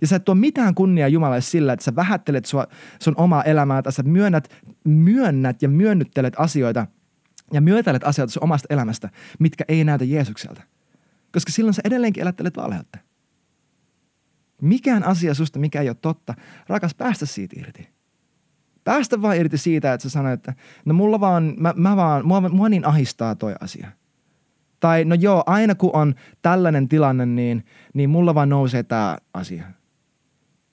Ja 0.00 0.06
sä 0.06 0.16
et 0.16 0.24
tuo 0.24 0.34
mitään 0.34 0.74
kunniaa 0.74 1.08
Jumalalle 1.08 1.40
sillä, 1.40 1.72
että 1.72 1.84
sä 1.84 1.96
vähättelet 1.96 2.44
sua, 2.44 2.66
sun 2.98 3.14
omaa 3.16 3.42
elämää 3.42 3.82
tai 3.82 3.92
sä 3.92 4.02
myönnät, 4.02 4.54
myönnät 4.84 5.62
ja 5.62 5.68
myönnyttelet 5.68 6.34
asioita 6.38 6.86
ja 7.52 7.60
myötäilet 7.60 8.04
asioita 8.04 8.32
sun 8.32 8.44
omasta 8.44 8.66
elämästä, 8.70 9.10
mitkä 9.38 9.64
ei 9.68 9.84
näytä 9.84 10.04
Jeesukselta. 10.04 10.62
Koska 11.32 11.52
silloin 11.52 11.74
sä 11.74 11.82
edelleenkin 11.84 12.20
elättelet 12.20 12.56
valheutta. 12.56 12.98
Mikään 14.62 15.04
asia 15.04 15.34
susta, 15.34 15.58
mikä 15.58 15.80
ei 15.80 15.88
ole 15.88 15.96
totta, 16.00 16.34
rakas 16.68 16.94
päästä 16.94 17.26
siitä 17.26 17.60
irti. 17.60 17.88
Päästä 18.84 19.22
vaan 19.22 19.36
irti 19.36 19.58
siitä, 19.58 19.92
että 19.92 20.02
sä 20.02 20.10
sanoit, 20.10 20.34
että 20.34 20.54
no 20.84 20.94
mulla 20.94 21.20
vaan, 21.20 21.54
mä, 21.58 21.74
mä 21.76 21.96
vaan, 21.96 22.26
mua, 22.26 22.48
mua 22.48 22.68
niin 22.68 22.86
ahistaa 22.86 23.34
toi 23.34 23.54
asia. 23.60 23.90
Tai 24.84 25.04
no 25.04 25.14
joo, 25.14 25.42
aina 25.46 25.74
kun 25.74 25.90
on 25.92 26.14
tällainen 26.42 26.88
tilanne, 26.88 27.26
niin, 27.26 27.64
niin 27.94 28.10
mulla 28.10 28.34
vaan 28.34 28.48
nousee 28.48 28.82
tämä 28.82 29.18
asia. 29.34 29.64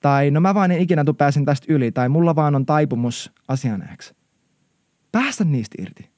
Tai 0.00 0.30
no 0.30 0.40
mä 0.40 0.54
vaan 0.54 0.70
en 0.70 0.80
ikinä 0.80 1.04
tuu 1.04 1.14
pääsin 1.14 1.44
tästä 1.44 1.66
yli. 1.68 1.92
Tai 1.92 2.08
mulla 2.08 2.36
vaan 2.36 2.54
on 2.54 2.66
taipumus 2.66 3.32
asianäksi. 3.48 4.14
Päästä 5.12 5.44
niistä 5.44 5.82
irti. 5.82 6.10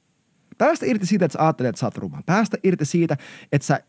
Päästä 0.57 0.85
irti 0.85 1.05
siitä, 1.05 1.25
että 1.25 1.37
sä 1.37 1.43
ajattelet, 1.43 1.69
että 1.69 1.79
sä 1.79 1.85
oot 1.85 1.97
ruma. 1.97 2.21
Päästä 2.25 2.57
irti 2.63 2.85
siitä, 2.85 3.17
että 3.51 3.65
sä 3.67 3.79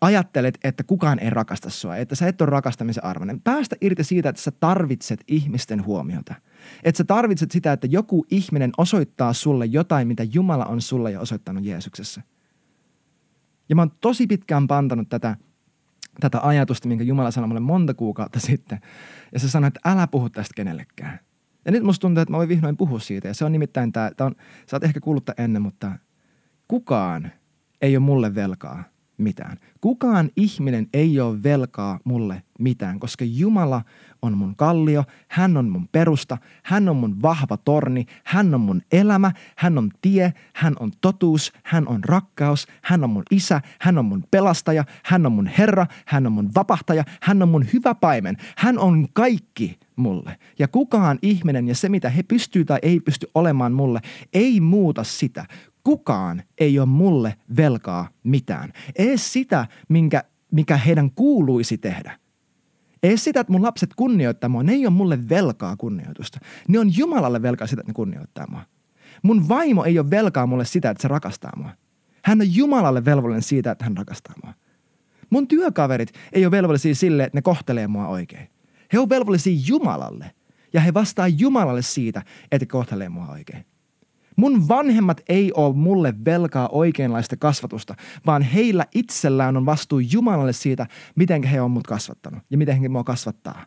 ajattelet, 0.00 0.58
että 0.64 0.84
kukaan 0.84 1.18
ei 1.18 1.30
rakasta 1.30 1.70
sua, 1.70 1.96
että 1.96 2.14
sä 2.14 2.28
et 2.28 2.40
ole 2.40 2.50
rakastamisen 2.50 3.04
arvoinen. 3.04 3.40
Päästä 3.40 3.76
irti 3.80 4.04
siitä, 4.04 4.28
että 4.28 4.42
sä 4.42 4.50
tarvitset 4.50 5.20
ihmisten 5.28 5.84
huomiota. 5.84 6.34
Että 6.82 6.98
sä 6.98 7.04
tarvitset 7.04 7.50
sitä, 7.50 7.72
että 7.72 7.86
joku 7.86 8.26
ihminen 8.30 8.70
osoittaa 8.78 9.32
sulle 9.32 9.66
jotain, 9.66 10.08
mitä 10.08 10.22
Jumala 10.32 10.64
on 10.64 10.80
sulle 10.80 11.12
jo 11.12 11.20
osoittanut 11.20 11.64
Jeesuksessa. 11.64 12.22
Ja 13.68 13.76
mä 13.76 13.82
oon 13.82 13.90
tosi 14.00 14.26
pitkään 14.26 14.66
pantanut 14.66 15.08
tätä, 15.08 15.36
tätä 16.20 16.40
ajatusta, 16.42 16.88
minkä 16.88 17.04
Jumala 17.04 17.30
sanoi 17.30 17.48
mulle 17.48 17.60
monta 17.60 17.94
kuukautta 17.94 18.40
sitten. 18.50 18.78
Ja 19.32 19.40
se 19.40 19.48
sanoi, 19.48 19.68
että 19.68 19.80
älä 19.84 20.06
puhu 20.06 20.30
tästä 20.30 20.52
kenellekään. 20.56 21.18
Ja 21.64 21.72
nyt 21.72 21.82
musta 21.82 22.00
tuntuu, 22.00 22.22
että 22.22 22.32
mä 22.32 22.38
voin 22.38 22.48
vihdoin 22.48 22.76
puhua 22.76 23.00
siitä. 23.00 23.28
Ja 23.28 23.34
se 23.34 23.44
on 23.44 23.52
nimittäin 23.52 23.92
tämä, 23.92 24.10
on, 24.20 24.34
sä 24.66 24.76
oot 24.76 24.84
ehkä 24.84 25.00
kuullut 25.00 25.30
ennen, 25.38 25.62
mutta 25.62 25.92
kukaan 26.68 27.32
ei 27.80 27.96
ole 27.96 28.04
mulle 28.04 28.34
velkaa 28.34 28.84
mitään. 29.18 29.56
Kukaan 29.80 30.30
ihminen 30.36 30.86
ei 30.92 31.20
ole 31.20 31.42
velkaa 31.42 31.98
mulle 32.04 32.42
mitään, 32.58 33.00
koska 33.00 33.24
Jumala 33.24 33.82
on 34.22 34.38
mun 34.38 34.56
kallio, 34.56 35.04
hän 35.28 35.56
on 35.56 35.68
mun 35.68 35.88
perusta, 35.92 36.38
hän 36.62 36.88
on 36.88 36.96
mun 36.96 37.22
vahva 37.22 37.56
torni, 37.56 38.06
hän 38.24 38.54
on 38.54 38.60
mun 38.60 38.82
elämä, 38.92 39.32
hän 39.56 39.78
on 39.78 39.90
tie, 40.00 40.32
hän 40.54 40.74
on 40.80 40.92
totuus, 41.00 41.52
hän 41.62 41.88
on 41.88 42.04
rakkaus, 42.04 42.66
hän 42.82 43.04
on 43.04 43.10
mun 43.10 43.22
isä, 43.30 43.60
hän 43.80 43.98
on 43.98 44.04
mun 44.04 44.24
pelastaja, 44.30 44.84
hän 45.04 45.26
on 45.26 45.32
mun 45.32 45.46
herra, 45.46 45.86
hän 46.06 46.26
on 46.26 46.32
mun 46.32 46.50
vapahtaja, 46.54 47.04
hän 47.22 47.42
on 47.42 47.48
mun 47.48 47.66
hyvä 47.72 47.94
paimen, 47.94 48.36
hän 48.56 48.78
on 48.78 49.08
kaikki 49.12 49.78
mulle. 49.96 50.38
Ja 50.58 50.68
kukaan 50.68 51.18
ihminen 51.22 51.68
ja 51.68 51.74
se, 51.74 51.88
mitä 51.88 52.10
he 52.10 52.22
pystyy 52.22 52.64
tai 52.64 52.78
ei 52.82 53.00
pysty 53.00 53.26
olemaan 53.34 53.72
mulle, 53.72 54.00
ei 54.32 54.60
muuta 54.60 55.04
sitä. 55.04 55.46
Kukaan 55.88 56.42
ei 56.58 56.78
ole 56.78 56.86
mulle 56.86 57.34
velkaa 57.56 58.08
mitään. 58.24 58.72
Ei 58.96 59.18
sitä, 59.18 59.66
minkä, 59.88 60.24
mikä 60.52 60.76
heidän 60.76 61.10
kuuluisi 61.10 61.78
tehdä. 61.78 62.18
Ei 63.02 63.16
sitä, 63.16 63.40
että 63.40 63.52
mun 63.52 63.62
lapset 63.62 63.94
kunnioittaa 63.94 64.48
mua. 64.48 64.62
Ne 64.62 64.72
ei 64.72 64.86
ole 64.86 64.94
mulle 64.94 65.28
velkaa 65.28 65.76
kunnioitusta. 65.76 66.38
Ne 66.68 66.78
on 66.78 66.96
Jumalalle 66.96 67.42
velkaa 67.42 67.66
sitä, 67.66 67.80
että 67.80 67.90
ne 67.90 67.94
kunnioittaa 67.94 68.46
mua. 68.50 68.62
Mun 69.22 69.48
vaimo 69.48 69.84
ei 69.84 69.98
ole 69.98 70.10
velkaa 70.10 70.46
mulle 70.46 70.64
sitä, 70.64 70.90
että 70.90 71.02
se 71.02 71.08
rakastaa 71.08 71.52
mua. 71.56 71.70
Hän 72.24 72.40
on 72.40 72.54
Jumalalle 72.54 73.04
velvollinen 73.04 73.42
siitä, 73.42 73.70
että 73.70 73.84
hän 73.84 73.96
rakastaa 73.96 74.34
mua. 74.44 74.54
Mun 75.30 75.48
työkaverit 75.48 76.12
ei 76.32 76.46
ole 76.46 76.50
velvollisia 76.50 76.94
sille, 76.94 77.24
että 77.24 77.36
ne 77.36 77.42
kohtelee 77.42 77.86
mua 77.86 78.08
oikein. 78.08 78.48
He 78.92 78.98
on 78.98 79.08
velvollisia 79.08 79.62
Jumalalle. 79.66 80.30
Ja 80.72 80.80
he 80.80 80.94
vastaa 80.94 81.28
Jumalalle 81.28 81.82
siitä, 81.82 82.22
että 82.52 82.66
kohtelee 82.66 83.08
mua 83.08 83.26
oikein. 83.26 83.64
Mun 84.38 84.68
vanhemmat 84.68 85.20
ei 85.28 85.52
ole 85.52 85.74
mulle 85.74 86.14
velkaa 86.24 86.68
oikeanlaista 86.68 87.36
kasvatusta, 87.36 87.94
vaan 88.26 88.42
heillä 88.42 88.86
itsellään 88.94 89.56
on 89.56 89.66
vastuu 89.66 89.98
Jumalalle 89.98 90.52
siitä, 90.52 90.86
miten 91.16 91.42
he 91.42 91.60
on 91.60 91.70
mut 91.70 91.86
kasvattanut 91.86 92.42
ja 92.50 92.58
miten 92.58 92.80
he 92.80 92.88
mua 92.88 93.04
kasvattaa. 93.04 93.64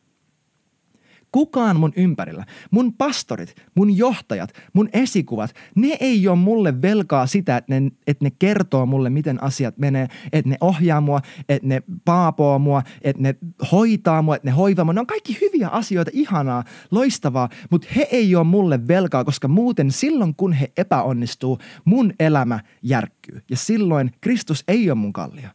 Kukaan 1.32 1.80
mun 1.80 1.94
ympärillä, 1.96 2.46
mun 2.72 2.94
pastorit, 2.94 3.56
mun 3.76 3.98
johtajat, 3.98 4.54
mun 4.74 4.90
esikuvat, 4.94 5.54
ne 5.76 5.98
ei 6.00 6.28
ole 6.28 6.38
mulle 6.38 6.82
velkaa 6.82 7.28
sitä, 7.28 7.58
että 7.58 7.80
ne, 7.80 7.92
että 8.08 8.26
ne 8.26 8.32
kertoo 8.40 8.86
mulle, 8.86 9.10
miten 9.10 9.44
asiat 9.44 9.78
menee, 9.78 10.08
että 10.34 10.50
ne 10.50 10.58
ohjaa 10.62 11.02
mua, 11.02 11.22
että 11.50 11.68
ne 11.68 11.84
paapoo 12.06 12.60
mua, 12.60 12.84
että 13.02 13.22
ne 13.22 13.36
hoitaa 13.72 14.22
mua, 14.22 14.36
että 14.36 14.48
ne 14.48 14.52
hoivaa 14.52 14.86
mua. 14.86 14.94
Ne 14.94 15.00
on 15.00 15.08
kaikki 15.08 15.38
hyviä 15.42 15.68
asioita, 15.68 16.12
ihanaa, 16.14 16.64
loistavaa, 16.92 17.50
mutta 17.70 17.88
he 17.96 18.08
ei 18.12 18.36
ole 18.36 18.44
mulle 18.44 18.88
velkaa, 18.88 19.24
koska 19.24 19.48
muuten 19.48 19.92
silloin, 19.92 20.36
kun 20.36 20.54
he 20.54 20.72
epäonnistuu, 20.78 21.58
mun 21.86 22.14
elämä 22.20 22.60
järkkyy. 22.82 23.42
Ja 23.50 23.58
silloin 23.58 24.12
Kristus 24.22 24.64
ei 24.68 24.90
ole 24.90 24.98
mun 24.98 25.14
kallio. 25.14 25.50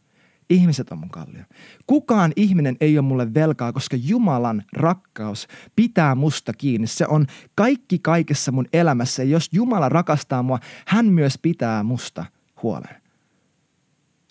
Ihmiset 0.49 0.91
on 0.91 0.97
mun 0.97 1.09
kallio. 1.09 1.43
Kukaan 1.87 2.33
ihminen 2.35 2.77
ei 2.81 2.97
ole 2.97 3.07
mulle 3.07 3.33
velkaa, 3.33 3.73
koska 3.73 3.97
Jumalan 3.99 4.63
rakkaus 4.73 5.47
pitää 5.75 6.15
musta 6.15 6.53
kiinni. 6.53 6.87
Se 6.87 7.07
on 7.07 7.25
kaikki 7.55 7.99
kaikessa 7.99 8.51
mun 8.51 8.65
elämässä. 8.73 9.23
Ja 9.23 9.29
jos 9.29 9.49
Jumala 9.51 9.89
rakastaa 9.89 10.43
mua, 10.43 10.59
hän 10.87 11.05
myös 11.05 11.37
pitää 11.41 11.83
musta 11.83 12.25
huolen. 12.63 13.01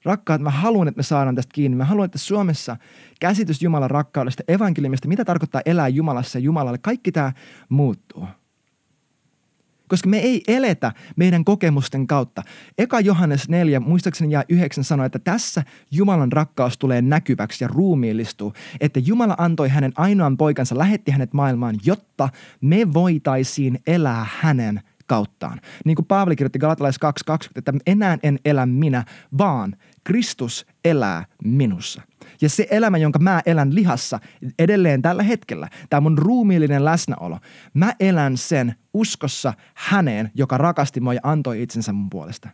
Rakkaat, 0.04 0.40
mä 0.40 0.50
haluan, 0.50 0.88
että 0.88 0.98
me 0.98 1.02
saadaan 1.02 1.34
tästä 1.34 1.52
kiinni. 1.54 1.76
Mä 1.76 1.84
haluan, 1.84 2.06
että 2.06 2.18
Suomessa 2.18 2.76
käsitys 3.20 3.62
Jumalan 3.62 3.90
rakkaudesta, 3.90 4.42
evankeliumista, 4.48 5.08
mitä 5.08 5.24
tarkoittaa 5.24 5.60
elää 5.64 5.88
Jumalassa 5.88 6.38
ja 6.38 6.44
Jumalalle, 6.44 6.78
kaikki 6.78 7.12
tämä 7.12 7.32
muuttuu. 7.68 8.26
Koska 9.88 10.08
me 10.08 10.18
ei 10.18 10.42
eletä 10.48 10.92
meidän 11.16 11.44
kokemusten 11.44 12.06
kautta. 12.06 12.42
Eka 12.78 13.00
Johannes 13.00 13.48
4, 13.48 13.80
muistaakseni 13.80 14.32
jää 14.32 14.44
9 14.48 14.84
sanoi, 14.84 15.06
että 15.06 15.18
tässä 15.18 15.62
Jumalan 15.90 16.32
rakkaus 16.32 16.78
tulee 16.78 17.02
näkyväksi 17.02 17.64
ja 17.64 17.68
ruumiillistuu, 17.68 18.52
että 18.80 19.00
Jumala 19.00 19.34
antoi 19.38 19.68
hänen 19.68 19.92
ainoan 19.96 20.36
poikansa, 20.36 20.78
lähetti 20.78 21.10
hänet 21.10 21.32
maailmaan, 21.32 21.76
jotta 21.84 22.28
me 22.60 22.92
voitaisiin 22.94 23.78
elää 23.86 24.26
hänen 24.40 24.80
kauttaan. 25.06 25.60
Niin 25.84 25.94
kuin 25.94 26.06
Paavali 26.06 26.36
kirjoitti 26.36 26.58
Galatalais 26.58 26.96
2.20, 27.30 27.48
että 27.56 27.72
enää 27.86 28.18
en 28.22 28.38
elä 28.44 28.66
minä, 28.66 29.04
vaan 29.38 29.76
Kristus 30.06 30.66
elää 30.84 31.24
minussa. 31.44 32.02
Ja 32.40 32.48
se 32.48 32.66
elämä, 32.70 32.98
jonka 32.98 33.18
mä 33.18 33.42
elän 33.46 33.74
lihassa 33.74 34.20
edelleen 34.58 35.02
tällä 35.02 35.22
hetkellä, 35.22 35.68
tämä 35.90 36.00
mun 36.00 36.18
ruumiillinen 36.18 36.84
läsnäolo, 36.84 37.38
mä 37.74 37.92
elän 38.00 38.36
sen 38.36 38.74
uskossa 38.94 39.54
häneen, 39.74 40.30
joka 40.34 40.58
rakasti 40.58 41.00
mua 41.00 41.14
ja 41.14 41.20
antoi 41.22 41.62
itsensä 41.62 41.92
mun 41.92 42.10
puolesta. 42.10 42.48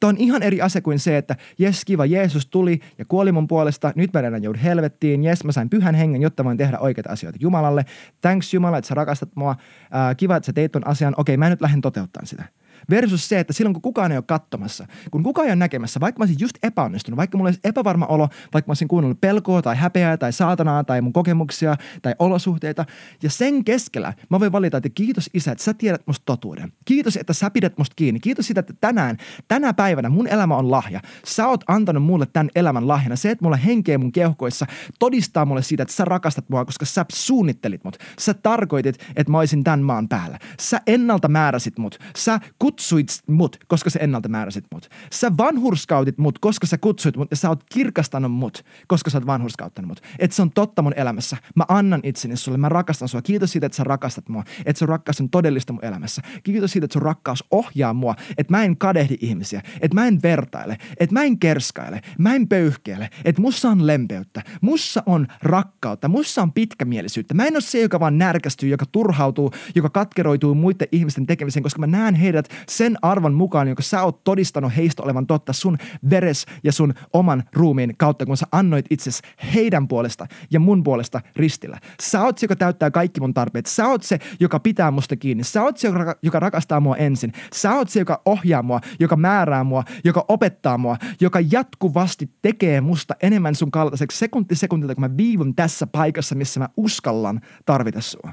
Tämä 0.00 0.08
on 0.08 0.16
ihan 0.18 0.42
eri 0.42 0.60
asia 0.60 0.82
kuin 0.82 0.98
se, 0.98 1.16
että 1.16 1.36
jes 1.58 1.84
kiva, 1.84 2.06
Jeesus 2.06 2.46
tuli 2.46 2.80
ja 2.98 3.04
kuoli 3.04 3.32
mun 3.32 3.46
puolesta, 3.46 3.92
nyt 3.94 4.12
mä 4.12 4.20
enää 4.20 4.38
joudun 4.38 4.62
helvettiin, 4.62 5.24
jes 5.24 5.44
mä 5.44 5.52
sain 5.52 5.70
pyhän 5.70 5.94
hengen, 5.94 6.22
jotta 6.22 6.44
voin 6.44 6.56
tehdä 6.56 6.78
oikeita 6.78 7.12
asioita 7.12 7.38
Jumalalle. 7.40 7.84
Thanks 8.20 8.54
Jumala, 8.54 8.78
että 8.78 8.88
sä 8.88 8.94
rakastat 8.94 9.30
mua, 9.34 9.50
äh, 9.50 10.16
kiva, 10.16 10.36
että 10.36 10.46
sä 10.46 10.52
teit 10.52 10.72
ton 10.72 10.86
asian, 10.86 11.14
okei 11.16 11.36
mä 11.36 11.50
nyt 11.50 11.60
lähden 11.60 11.80
toteuttamaan 11.80 12.26
sitä. 12.26 12.44
Versus 12.90 13.28
se, 13.28 13.40
että 13.40 13.52
silloin 13.52 13.74
kun 13.74 13.82
kukaan 13.82 14.12
ei 14.12 14.18
ole 14.18 14.24
katsomassa, 14.26 14.86
kun 15.10 15.22
kukaan 15.22 15.46
ei 15.46 15.50
ole 15.50 15.56
näkemässä, 15.56 16.00
vaikka 16.00 16.18
mä 16.18 16.22
olisin 16.22 16.40
just 16.40 16.56
epäonnistunut, 16.62 17.16
vaikka 17.16 17.38
mulla 17.38 17.48
olisi 17.48 17.60
epävarma 17.64 18.06
olo, 18.06 18.28
vaikka 18.52 18.68
mä 18.68 18.70
olisin 18.70 18.88
kuunnellut 18.88 19.20
pelkoa 19.20 19.62
tai 19.62 19.76
häpeää 19.76 20.16
tai 20.16 20.32
saatanaa 20.32 20.84
tai 20.84 21.00
mun 21.00 21.12
kokemuksia 21.12 21.76
tai 22.02 22.14
olosuhteita. 22.18 22.84
Ja 23.22 23.30
sen 23.30 23.64
keskellä 23.64 24.12
mä 24.30 24.40
voin 24.40 24.52
valita, 24.52 24.76
että 24.76 24.88
kiitos 24.88 25.30
isä, 25.34 25.52
että 25.52 25.64
sä 25.64 25.74
tiedät 25.74 26.02
musta 26.06 26.22
totuuden. 26.26 26.72
Kiitos, 26.84 27.16
että 27.16 27.32
sä 27.32 27.50
pidät 27.50 27.78
musta 27.78 27.94
kiinni. 27.96 28.20
Kiitos 28.20 28.46
siitä, 28.46 28.60
että 28.60 28.74
tänään, 28.80 29.16
tänä 29.48 29.74
päivänä 29.74 30.08
mun 30.08 30.28
elämä 30.28 30.56
on 30.56 30.70
lahja. 30.70 31.00
Sä 31.24 31.48
oot 31.48 31.64
antanut 31.68 32.02
mulle 32.02 32.26
tämän 32.26 32.50
elämän 32.54 32.88
lahjana. 32.88 33.16
Se, 33.16 33.30
että 33.30 33.44
mulla 33.44 33.56
henkeä 33.56 33.98
mun 33.98 34.12
keuhkoissa 34.12 34.66
todistaa 34.98 35.44
mulle 35.44 35.62
siitä, 35.62 35.82
että 35.82 35.94
sä 35.94 36.04
rakastat 36.04 36.48
mua, 36.48 36.64
koska 36.64 36.84
sä 36.84 37.04
suunnittelit 37.12 37.84
mut. 37.84 37.96
Sä 38.18 38.34
tarkoitit, 38.34 38.98
että 39.16 39.30
mä 39.30 39.38
olisin 39.38 39.64
tämän 39.64 39.82
maan 39.82 40.08
päällä. 40.08 40.38
Sä 40.60 40.80
ennalta 40.86 41.28
määräsit 41.28 41.78
mut. 41.78 41.98
Sä 42.16 42.40
kutsuit 42.76 43.08
mut, 43.26 43.56
koska 43.66 43.90
sä 43.90 43.98
ennalta 43.98 44.28
määräsit 44.28 44.64
mut. 44.74 44.88
Sä 45.12 45.36
vanhurskautit 45.36 46.18
mut, 46.18 46.38
koska 46.38 46.66
sä 46.66 46.78
kutsuit 46.78 47.16
mut 47.16 47.30
ja 47.30 47.36
sä 47.36 47.48
oot 47.48 47.64
kirkastanut 47.72 48.32
mut, 48.32 48.64
koska 48.86 49.10
sä 49.10 49.18
oot 49.18 49.26
vanhurskauttanut 49.26 49.88
mut. 49.88 50.00
Että 50.18 50.36
se 50.36 50.42
on 50.42 50.50
totta 50.50 50.82
mun 50.82 50.92
elämässä. 50.96 51.36
Mä 51.54 51.64
annan 51.68 52.00
itseni 52.02 52.36
sulle, 52.36 52.58
mä 52.58 52.68
rakastan 52.68 53.08
sua. 53.08 53.22
Kiitos 53.22 53.52
siitä, 53.52 53.66
että 53.66 53.76
sä 53.76 53.84
rakastat 53.84 54.28
mua, 54.28 54.44
että 54.66 54.78
sun 54.78 54.88
rakkaus 54.88 55.20
on 55.20 55.30
todellista 55.30 55.72
mun 55.72 55.84
elämässä. 55.84 56.22
Kiitos 56.42 56.72
siitä, 56.72 56.84
että 56.84 56.92
sun 56.92 57.02
rakkaus 57.02 57.44
ohjaa 57.50 57.94
mua, 57.94 58.14
että 58.38 58.52
mä 58.52 58.64
en 58.64 58.76
kadehdi 58.76 59.16
ihmisiä, 59.20 59.62
että 59.80 59.94
mä 59.94 60.06
en 60.06 60.22
vertaile, 60.22 60.78
että 61.00 61.12
mä 61.12 61.22
en 61.22 61.38
kerskaile, 61.38 62.00
mä 62.18 62.34
en 62.34 62.48
pöyhkeile, 62.48 63.10
että 63.24 63.42
mussa 63.42 63.70
on 63.70 63.86
lempeyttä, 63.86 64.42
mussa 64.60 65.02
on 65.06 65.26
rakkautta, 65.42 66.08
mussa 66.08 66.42
on 66.42 66.52
pitkämielisyyttä. 66.52 67.34
Mä 67.34 67.44
en 67.44 67.54
ole 67.54 67.60
se, 67.60 67.80
joka 67.80 68.00
vaan 68.00 68.18
närkästyy, 68.18 68.68
joka 68.68 68.86
turhautuu, 68.92 69.50
joka 69.74 69.90
katkeroituu 69.90 70.54
muiden 70.54 70.88
ihmisten 70.92 71.26
tekemiseen, 71.26 71.62
koska 71.62 71.80
mä 71.80 71.86
näen 71.86 72.14
heidät 72.14 72.48
sen 72.68 72.96
arvon 73.02 73.34
mukaan, 73.34 73.68
jonka 73.68 73.82
sä 73.82 74.02
oot 74.02 74.24
todistanut 74.24 74.76
heistä 74.76 75.02
olevan 75.02 75.26
totta 75.26 75.52
sun 75.52 75.78
veres 76.10 76.46
ja 76.64 76.72
sun 76.72 76.94
oman 77.12 77.42
ruumiin 77.52 77.94
kautta, 77.98 78.26
kun 78.26 78.36
sä 78.36 78.46
annoit 78.52 78.86
itses 78.90 79.22
heidän 79.54 79.88
puolesta 79.88 80.26
ja 80.50 80.60
mun 80.60 80.82
puolesta 80.82 81.20
ristillä. 81.36 81.78
Sä 82.02 82.22
oot 82.22 82.38
se, 82.38 82.44
joka 82.44 82.56
täyttää 82.56 82.90
kaikki 82.90 83.20
mun 83.20 83.34
tarpeet. 83.34 83.66
Sä 83.66 83.86
oot 83.86 84.02
se, 84.02 84.18
joka 84.40 84.60
pitää 84.60 84.90
musta 84.90 85.16
kiinni. 85.16 85.44
Sä 85.44 85.62
oot 85.62 85.76
se, 85.76 85.88
joka 86.22 86.40
rakastaa 86.40 86.80
mua 86.80 86.96
ensin. 86.96 87.32
Sä 87.54 87.74
oot 87.74 87.88
se, 87.88 87.98
joka 87.98 88.22
ohjaa 88.24 88.62
mua, 88.62 88.80
joka 89.00 89.16
määrää 89.16 89.64
mua, 89.64 89.84
joka 90.04 90.24
opettaa 90.28 90.78
mua, 90.78 90.96
joka 91.20 91.38
jatkuvasti 91.50 92.30
tekee 92.42 92.80
musta 92.80 93.14
enemmän 93.22 93.54
sun 93.54 93.70
kaltaiseksi 93.70 94.18
sekunti 94.18 94.54
sekuntilta, 94.54 94.94
kun 94.94 95.02
mä 95.10 95.16
viivun 95.16 95.54
tässä 95.54 95.86
paikassa, 95.86 96.34
missä 96.34 96.60
mä 96.60 96.68
uskallan 96.76 97.40
tarvita 97.66 98.00
sua. 98.00 98.32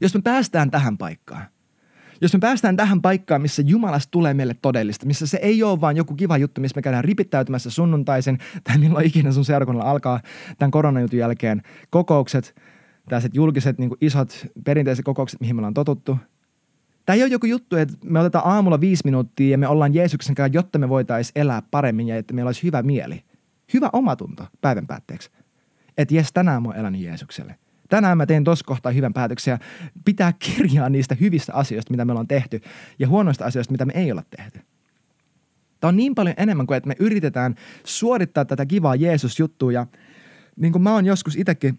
Jos 0.00 0.14
me 0.14 0.20
päästään 0.22 0.70
tähän 0.70 0.98
paikkaan, 0.98 1.46
jos 2.22 2.32
me 2.32 2.38
päästään 2.38 2.76
tähän 2.76 3.02
paikkaan, 3.02 3.42
missä 3.42 3.62
Jumalasta 3.66 4.10
tulee 4.10 4.34
meille 4.34 4.56
todellista, 4.62 5.06
missä 5.06 5.26
se 5.26 5.38
ei 5.42 5.62
ole 5.62 5.80
vaan 5.80 5.96
joku 5.96 6.14
kiva 6.14 6.38
juttu, 6.38 6.60
missä 6.60 6.78
me 6.78 6.82
käydään 6.82 7.04
ripittäytymässä 7.04 7.70
sunnuntaisen 7.70 8.38
tai 8.64 8.78
milloin 8.78 9.06
ikinä 9.06 9.32
sun 9.32 9.44
seurakunnalla 9.44 9.90
alkaa 9.90 10.20
tämän 10.58 10.70
koronajutun 10.70 11.18
jälkeen 11.18 11.62
kokoukset, 11.90 12.54
tällaiset 13.08 13.34
julkiset 13.34 13.78
niin 13.78 13.90
isot 14.00 14.46
perinteiset 14.64 15.04
kokoukset, 15.04 15.40
mihin 15.40 15.56
me 15.56 15.60
ollaan 15.60 15.74
totuttu. 15.74 16.18
Tämä 17.06 17.14
ei 17.14 17.22
ole 17.22 17.30
joku 17.30 17.46
juttu, 17.46 17.76
että 17.76 17.96
me 18.04 18.20
otetaan 18.20 18.46
aamulla 18.46 18.80
viisi 18.80 19.02
minuuttia 19.04 19.50
ja 19.50 19.58
me 19.58 19.68
ollaan 19.68 19.94
Jeesuksen 19.94 20.34
kanssa, 20.34 20.56
jotta 20.56 20.78
me 20.78 20.88
voitaisiin 20.88 21.40
elää 21.40 21.62
paremmin 21.70 22.08
ja 22.08 22.16
että 22.16 22.34
meillä 22.34 22.48
olisi 22.48 22.62
hyvä 22.62 22.82
mieli. 22.82 23.24
Hyvä 23.74 23.90
omatunto 23.92 24.46
päivän 24.60 24.86
päätteeksi. 24.86 25.30
Että 25.98 26.14
jes, 26.14 26.32
tänään 26.32 26.62
mä 26.62 26.68
oon 26.68 26.76
elänyt 26.76 27.00
Jeesukselle 27.00 27.54
tänään 27.92 28.18
mä 28.18 28.26
teen 28.26 28.44
tuossa 28.44 28.64
kohtaa 28.64 28.92
hyvän 28.92 29.12
päätöksen 29.12 29.52
ja 29.52 29.58
pitää 30.04 30.32
kirjaa 30.32 30.88
niistä 30.88 31.16
hyvistä 31.20 31.54
asioista, 31.54 31.90
mitä 31.90 32.04
me 32.04 32.12
ollaan 32.12 32.28
tehty 32.28 32.60
ja 32.98 33.08
huonoista 33.08 33.44
asioista, 33.44 33.72
mitä 33.72 33.84
me 33.84 33.92
ei 33.96 34.12
olla 34.12 34.22
tehty. 34.36 34.60
Tämä 35.80 35.88
on 35.88 35.96
niin 35.96 36.14
paljon 36.14 36.34
enemmän 36.38 36.66
kuin, 36.66 36.76
että 36.76 36.88
me 36.88 36.96
yritetään 36.98 37.54
suorittaa 37.84 38.44
tätä 38.44 38.66
kivaa 38.66 38.94
Jeesus-juttua 38.94 39.72
ja 39.72 39.86
niin 40.56 40.72
kuin 40.72 40.82
mä 40.82 40.94
oon 40.94 41.06
joskus 41.06 41.36
itsekin 41.36 41.78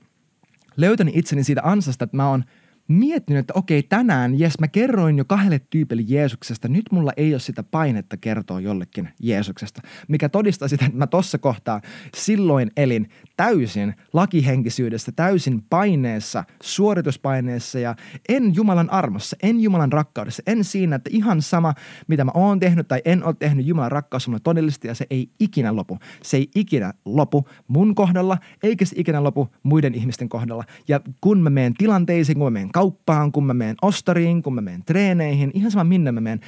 löytänyt 0.77 1.17
itseni 1.17 1.43
siitä 1.43 1.61
ansasta, 1.63 2.03
että 2.03 2.17
mä 2.17 2.29
oon– 2.29 2.43
miettinyt, 2.87 3.39
että 3.39 3.53
okei, 3.55 3.83
tänään, 3.83 4.39
jes, 4.39 4.59
mä 4.59 4.67
kerroin 4.67 5.17
jo 5.17 5.25
kahdelle 5.25 5.61
tyypille 5.69 6.03
Jeesuksesta, 6.05 6.67
nyt 6.67 6.85
mulla 6.91 7.11
ei 7.17 7.33
ole 7.33 7.39
sitä 7.39 7.63
painetta 7.63 8.17
kertoa 8.17 8.59
jollekin 8.59 9.09
Jeesuksesta, 9.19 9.81
mikä 10.07 10.29
todistaa 10.29 10.67
sitä, 10.67 10.85
että 10.85 10.97
mä 10.97 11.07
tossa 11.07 11.37
kohtaa 11.37 11.81
silloin 12.15 12.71
elin 12.77 13.09
täysin 13.37 13.95
lakihenkisyydessä, 14.13 15.11
täysin 15.11 15.61
paineessa, 15.69 16.43
suorituspaineessa 16.63 17.79
ja 17.79 17.95
en 18.29 18.55
Jumalan 18.55 18.89
armossa, 18.89 19.37
en 19.43 19.59
Jumalan 19.59 19.91
rakkaudessa, 19.91 20.43
en 20.47 20.63
siinä, 20.63 20.95
että 20.95 21.09
ihan 21.13 21.41
sama, 21.41 21.73
mitä 22.07 22.23
mä 22.23 22.31
oon 22.33 22.59
tehnyt 22.59 22.87
tai 22.87 23.01
en 23.05 23.23
ole 23.23 23.35
tehnyt, 23.39 23.65
Jumalan 23.65 23.91
rakkaus 23.91 24.27
on 24.27 24.39
todellista 24.43 24.87
ja 24.87 24.95
se 24.95 25.07
ei 25.09 25.29
ikinä 25.39 25.75
lopu. 25.75 25.99
Se 26.23 26.37
ei 26.37 26.49
ikinä 26.55 26.93
lopu 27.05 27.47
mun 27.67 27.95
kohdalla, 27.95 28.37
eikä 28.63 28.85
se 28.85 28.95
ikinä 28.99 29.23
lopu 29.23 29.47
muiden 29.63 29.95
ihmisten 29.95 30.29
kohdalla. 30.29 30.63
Ja 30.87 31.01
kun 31.21 31.41
mä 31.41 31.49
menen 31.49 31.73
tilanteisiin, 31.73 32.37
kun 32.37 32.45
mä 32.45 32.49
menen 32.49 32.71
kauppaan, 32.71 33.31
kun 33.31 33.45
mä 33.45 33.53
menen 33.53 33.75
ostariin, 33.81 34.43
kun 34.43 34.55
mä 34.55 34.61
menen 34.61 34.83
treeneihin, 34.85 35.51
ihan 35.53 35.71
sama 35.71 35.83
minne 35.83 36.11
mä 36.11 36.21
menen, 36.21 36.39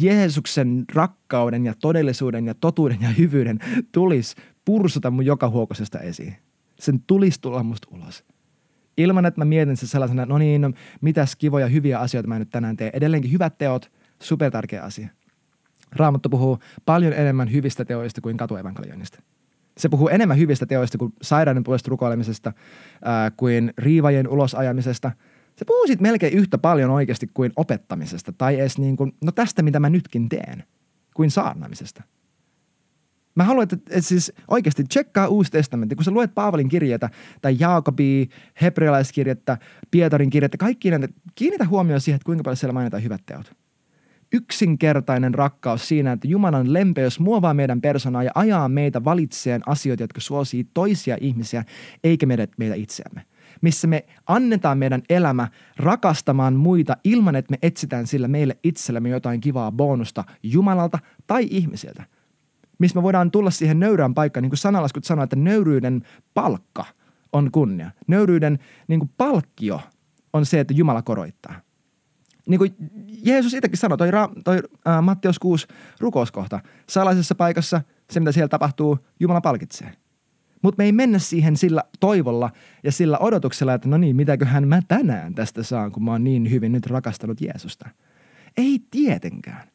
Jeesuksen 0.00 0.84
rakkauden 0.94 1.66
ja 1.66 1.74
todellisuuden 1.80 2.46
ja 2.46 2.54
totuuden 2.54 2.98
ja 3.00 3.08
hyvyyden 3.08 3.58
tulisi 3.92 4.36
pursuta 4.64 5.10
mun 5.10 5.26
joka 5.26 5.48
huokosesta 5.48 6.00
esiin. 6.00 6.36
Sen 6.78 7.00
tulisi 7.06 7.40
tulla 7.40 7.62
musta 7.62 7.88
ulos. 7.90 8.24
Ilman, 8.96 9.26
että 9.26 9.40
mä 9.40 9.44
mietin 9.44 9.76
se 9.76 9.86
sellaisena, 9.86 10.26
no 10.26 10.38
niin, 10.38 10.60
no, 10.60 10.72
mitäs 11.00 11.36
kivoja, 11.36 11.66
hyviä 11.66 11.98
asioita 11.98 12.28
mä 12.28 12.38
nyt 12.38 12.50
tänään 12.50 12.76
teen. 12.76 12.90
Edelleenkin 12.94 13.32
hyvät 13.32 13.58
teot, 13.58 13.92
super 14.22 14.50
tärkeä 14.50 14.82
asia. 14.82 15.08
Raamattu 15.92 16.28
puhuu 16.28 16.58
paljon 16.84 17.12
enemmän 17.12 17.52
hyvistä 17.52 17.84
teoista 17.84 18.20
kuin 18.20 18.36
katuevankelioinnista. 18.36 19.22
Se 19.78 19.88
puhuu 19.88 20.08
enemmän 20.08 20.38
hyvistä 20.38 20.66
teoista 20.66 20.98
kuin 20.98 21.12
sairaiden 21.22 21.64
puolesta 21.64 21.90
rukoilemisesta, 21.90 22.52
ää, 23.04 23.30
kuin 23.30 23.72
riivajen 23.78 24.28
ulosajamisesta– 24.28 25.12
se 25.56 25.64
puhuu 25.64 25.86
siitä 25.86 26.02
melkein 26.02 26.34
yhtä 26.34 26.58
paljon 26.58 26.90
oikeasti 26.90 27.30
kuin 27.34 27.52
opettamisesta 27.56 28.32
tai 28.32 28.60
edes 28.60 28.78
niin 28.78 28.96
kuin, 28.96 29.12
no 29.24 29.32
tästä 29.32 29.62
mitä 29.62 29.80
mä 29.80 29.90
nytkin 29.90 30.28
teen, 30.28 30.64
kuin 31.14 31.30
saarnamisesta. 31.30 32.02
Mä 33.34 33.44
haluan, 33.44 33.62
että, 33.62 33.76
että 33.76 34.08
siis 34.08 34.32
oikeasti 34.48 34.84
tsekkaa 34.84 35.28
uusi 35.28 35.50
testamentti. 35.50 35.94
Kun 35.94 36.04
sä 36.04 36.10
luet 36.10 36.34
Paavalin 36.34 36.68
kirjeitä 36.68 37.10
tai 37.42 37.56
Jaakobi, 37.58 38.28
hebrealaiskirjettä, 38.62 39.58
Pietarin 39.90 40.30
kirjettä, 40.30 40.58
kaikki 40.58 40.90
näitä, 40.90 41.08
kiinnitä 41.34 41.66
huomioon 41.66 42.00
siihen, 42.00 42.16
että 42.16 42.26
kuinka 42.26 42.42
paljon 42.42 42.56
siellä 42.56 42.72
mainitaan 42.72 43.02
hyvät 43.02 43.22
teot. 43.26 43.52
Yksinkertainen 44.32 45.34
rakkaus 45.34 45.88
siinä, 45.88 46.12
että 46.12 46.28
Jumalan 46.28 46.72
lempeys 46.72 47.20
muovaa 47.20 47.54
meidän 47.54 47.80
persoonaa 47.80 48.22
ja 48.22 48.30
ajaa 48.34 48.68
meitä 48.68 49.04
valitseen 49.04 49.62
asioita, 49.66 50.02
jotka 50.02 50.20
suosii 50.20 50.66
toisia 50.74 51.16
ihmisiä, 51.20 51.64
eikä 52.04 52.26
meitä, 52.26 52.46
meitä 52.58 52.74
itseämme 52.74 53.22
missä 53.62 53.86
me 53.86 54.04
annetaan 54.26 54.78
meidän 54.78 55.02
elämä 55.08 55.48
rakastamaan 55.76 56.54
muita 56.54 56.96
ilman, 57.04 57.36
että 57.36 57.50
me 57.50 57.58
etsitään 57.62 58.06
sillä 58.06 58.28
meille 58.28 58.58
itsellemme 58.64 59.08
jotain 59.08 59.40
kivaa 59.40 59.72
bonusta 59.72 60.24
Jumalalta 60.42 60.98
tai 61.26 61.46
ihmisiltä. 61.50 62.04
Missä 62.82 62.98
me 62.98 63.02
voidaan 63.02 63.30
tulla 63.30 63.50
siihen 63.50 63.80
nöyrään 63.80 64.14
paikkaan, 64.14 64.42
niin 64.42 64.50
kuin 64.50 64.58
sanalaskut 64.58 65.04
sanoo, 65.04 65.22
että 65.22 65.36
nöyryyden 65.36 66.02
palkka 66.34 66.84
on 67.32 67.50
kunnia. 67.50 67.90
Nöyryyden 68.06 68.58
niin 68.88 69.00
kuin 69.00 69.10
palkkio 69.16 69.80
on 70.32 70.46
se, 70.46 70.60
että 70.60 70.74
Jumala 70.74 71.02
koroittaa. 71.02 71.54
Niin 72.48 72.58
kuin 72.58 72.74
Jeesus 73.24 73.54
itsekin 73.54 73.78
sanoi, 73.78 73.98
toi, 73.98 74.10
toi 74.44 74.62
äh, 74.88 75.02
Matteus 75.02 75.38
6 75.38 75.66
rukouskohta, 76.00 76.60
salaisessa 76.88 77.34
paikassa 77.34 77.82
se, 78.10 78.20
mitä 78.20 78.32
siellä 78.32 78.48
tapahtuu, 78.48 78.98
Jumala 79.20 79.40
palkitsee. 79.40 79.92
Mutta 80.62 80.78
me 80.78 80.84
ei 80.84 80.92
mennä 80.92 81.18
siihen 81.18 81.56
sillä 81.56 81.84
toivolla 82.00 82.50
ja 82.82 82.92
sillä 82.92 83.18
odotuksella, 83.18 83.74
että 83.74 83.88
no 83.88 83.98
niin, 83.98 84.16
mitäköhän 84.16 84.68
mä 84.68 84.80
tänään 84.88 85.34
tästä 85.34 85.62
saan, 85.62 85.92
kun 85.92 86.04
mä 86.04 86.10
oon 86.10 86.24
niin 86.24 86.50
hyvin 86.50 86.72
nyt 86.72 86.86
rakastanut 86.86 87.40
Jeesusta. 87.40 87.88
Ei 88.56 88.80
tietenkään. 88.90 89.71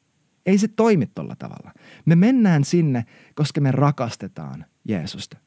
Ei 0.47 0.57
se 0.57 0.67
toimi 0.67 1.07
tolla 1.07 1.36
tavalla. 1.36 1.73
Me 2.05 2.15
mennään 2.15 2.63
sinne, 2.63 3.05
koska 3.36 3.62
me 3.62 3.71
rakastetaan 3.71 4.65
Jeesusta. 4.86 5.38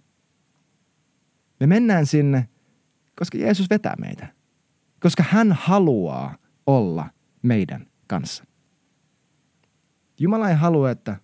Me 1.60 1.66
mennään 1.66 2.06
sinne, 2.06 2.48
koska 3.16 3.38
Jeesus 3.38 3.70
vetää 3.70 3.94
meitä. 3.98 4.26
Koska 5.00 5.24
hän 5.28 5.52
haluaa 5.52 6.36
olla 6.66 7.10
meidän 7.42 7.86
kanssa. 8.06 8.44
Jumala 10.18 10.48
ei 10.48 10.56
halua, 10.56 10.90
että 10.90 11.16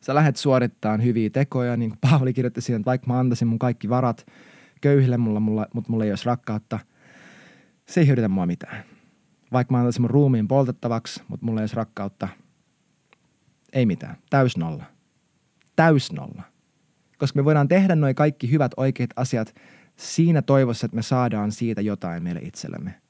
sä 0.00 0.14
lähdet 0.14 0.36
suorittamaan 0.36 1.04
hyviä 1.04 1.30
tekoja, 1.30 1.76
niin 1.76 1.90
kuin 1.90 1.98
Paavali 2.00 2.32
kirjoitti 2.32 2.60
siihen, 2.60 2.80
että 2.80 2.90
vaikka 2.90 3.06
mä 3.06 3.18
antaisin 3.18 3.48
mun 3.48 3.58
kaikki 3.58 3.88
varat 3.88 4.26
köyhille, 4.80 5.16
mulla, 5.16 5.40
mulla, 5.40 5.66
mutta 5.74 5.90
mulla 5.90 6.04
ei 6.04 6.10
olisi 6.10 6.26
rakkautta, 6.26 6.78
se 7.86 8.00
ei 8.00 8.06
hyödytä 8.06 8.28
mua 8.28 8.46
mitään. 8.46 8.84
Vaikka 9.52 9.74
mä 9.74 9.78
antaisin 9.78 10.02
mun 10.02 10.10
ruumiin 10.10 10.48
poltettavaksi, 10.48 11.22
mutta 11.28 11.46
mulla 11.46 11.60
ei 11.60 11.62
olisi 11.62 11.76
rakkautta, 11.76 12.28
ei 13.72 13.86
mitään. 13.86 14.16
Täys 14.30 14.56
nolla. 14.56 14.84
Täys 15.76 16.12
nolla. 16.12 16.42
Koska 17.18 17.38
me 17.38 17.44
voidaan 17.44 17.68
tehdä 17.68 17.94
noin 17.94 18.14
kaikki 18.14 18.50
hyvät 18.50 18.72
oikeat 18.76 19.10
asiat 19.16 19.54
siinä 19.96 20.42
toivossa, 20.42 20.86
että 20.86 20.96
me 20.96 21.02
saadaan 21.02 21.52
siitä 21.52 21.80
jotain 21.80 22.22
meille 22.22 22.40
itsellemme– 22.40 22.94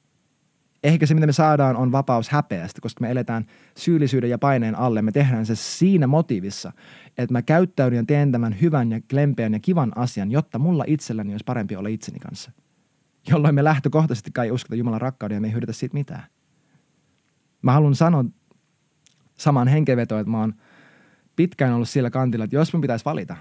ehkä 0.85 1.07
se, 1.07 1.15
mitä 1.15 1.27
me 1.27 1.33
saadaan, 1.33 1.77
on 1.77 1.93
vapaus 1.93 2.29
häpeästä, 2.29 2.81
koska 2.81 3.01
me 3.01 3.11
eletään 3.11 3.45
syyllisyyden 3.77 4.31
ja 4.31 4.39
paineen 4.39 4.79
alle. 4.79 5.03
Me 5.03 5.13
tehdään 5.13 5.47
se 5.47 5.55
siinä 5.57 6.07
motiivissa, 6.07 6.73
että 7.19 7.33
mä 7.33 7.43
käyttäydyn 7.43 7.97
ja 7.97 8.05
teen 8.07 8.33
tämän 8.33 8.61
hyvän 8.61 8.91
ja 8.93 9.01
lempeän 9.13 9.53
ja 9.53 9.61
kivan 9.61 9.93
asian, 9.97 10.31
jotta 10.31 10.59
mulla 10.59 10.85
itselläni 10.87 11.33
olisi 11.33 11.45
parempi 11.45 11.77
olla 11.77 11.89
itseni 11.89 12.19
kanssa. 12.19 12.53
Jolloin 13.31 13.55
me 13.55 13.65
lähtökohtaisesti 13.65 14.31
kai 14.31 14.51
uskota 14.51 14.75
Jumalan 14.75 15.01
rakkauden 15.01 15.35
ja 15.35 15.41
me 15.41 15.47
ei 15.47 15.53
hyödytä 15.53 15.73
siitä 15.73 15.95
mitään. 15.95 16.23
Mä 17.63 17.73
haluan 17.73 17.95
sanoa 17.95 18.25
samaan 19.35 19.69
henkenvetoon, 19.69 20.21
että 20.21 20.31
mä 20.31 20.41
oon 20.41 20.55
pitkään 21.37 21.75
ollut 21.75 21.89
sillä 21.89 22.11
kantilla, 22.11 22.45
että 22.45 22.57
jos 22.57 22.73
mun 22.73 22.81
pitäisi 22.81 23.05
valita, 23.05 23.37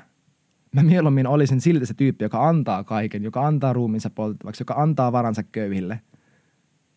mä 0.76 0.84
mieluummin 0.84 1.28
olisin 1.28 1.62
silti 1.62 1.86
se 1.86 1.94
tyyppi, 1.94 2.26
joka 2.26 2.48
antaa 2.50 2.84
kaiken, 2.84 3.24
joka 3.24 3.48
antaa 3.48 3.74
ruumiinsa 3.74 4.10
poltettavaksi, 4.10 4.62
joka 4.62 4.74
antaa 4.74 5.12
varansa 5.12 5.44
köyhille– 5.44 6.02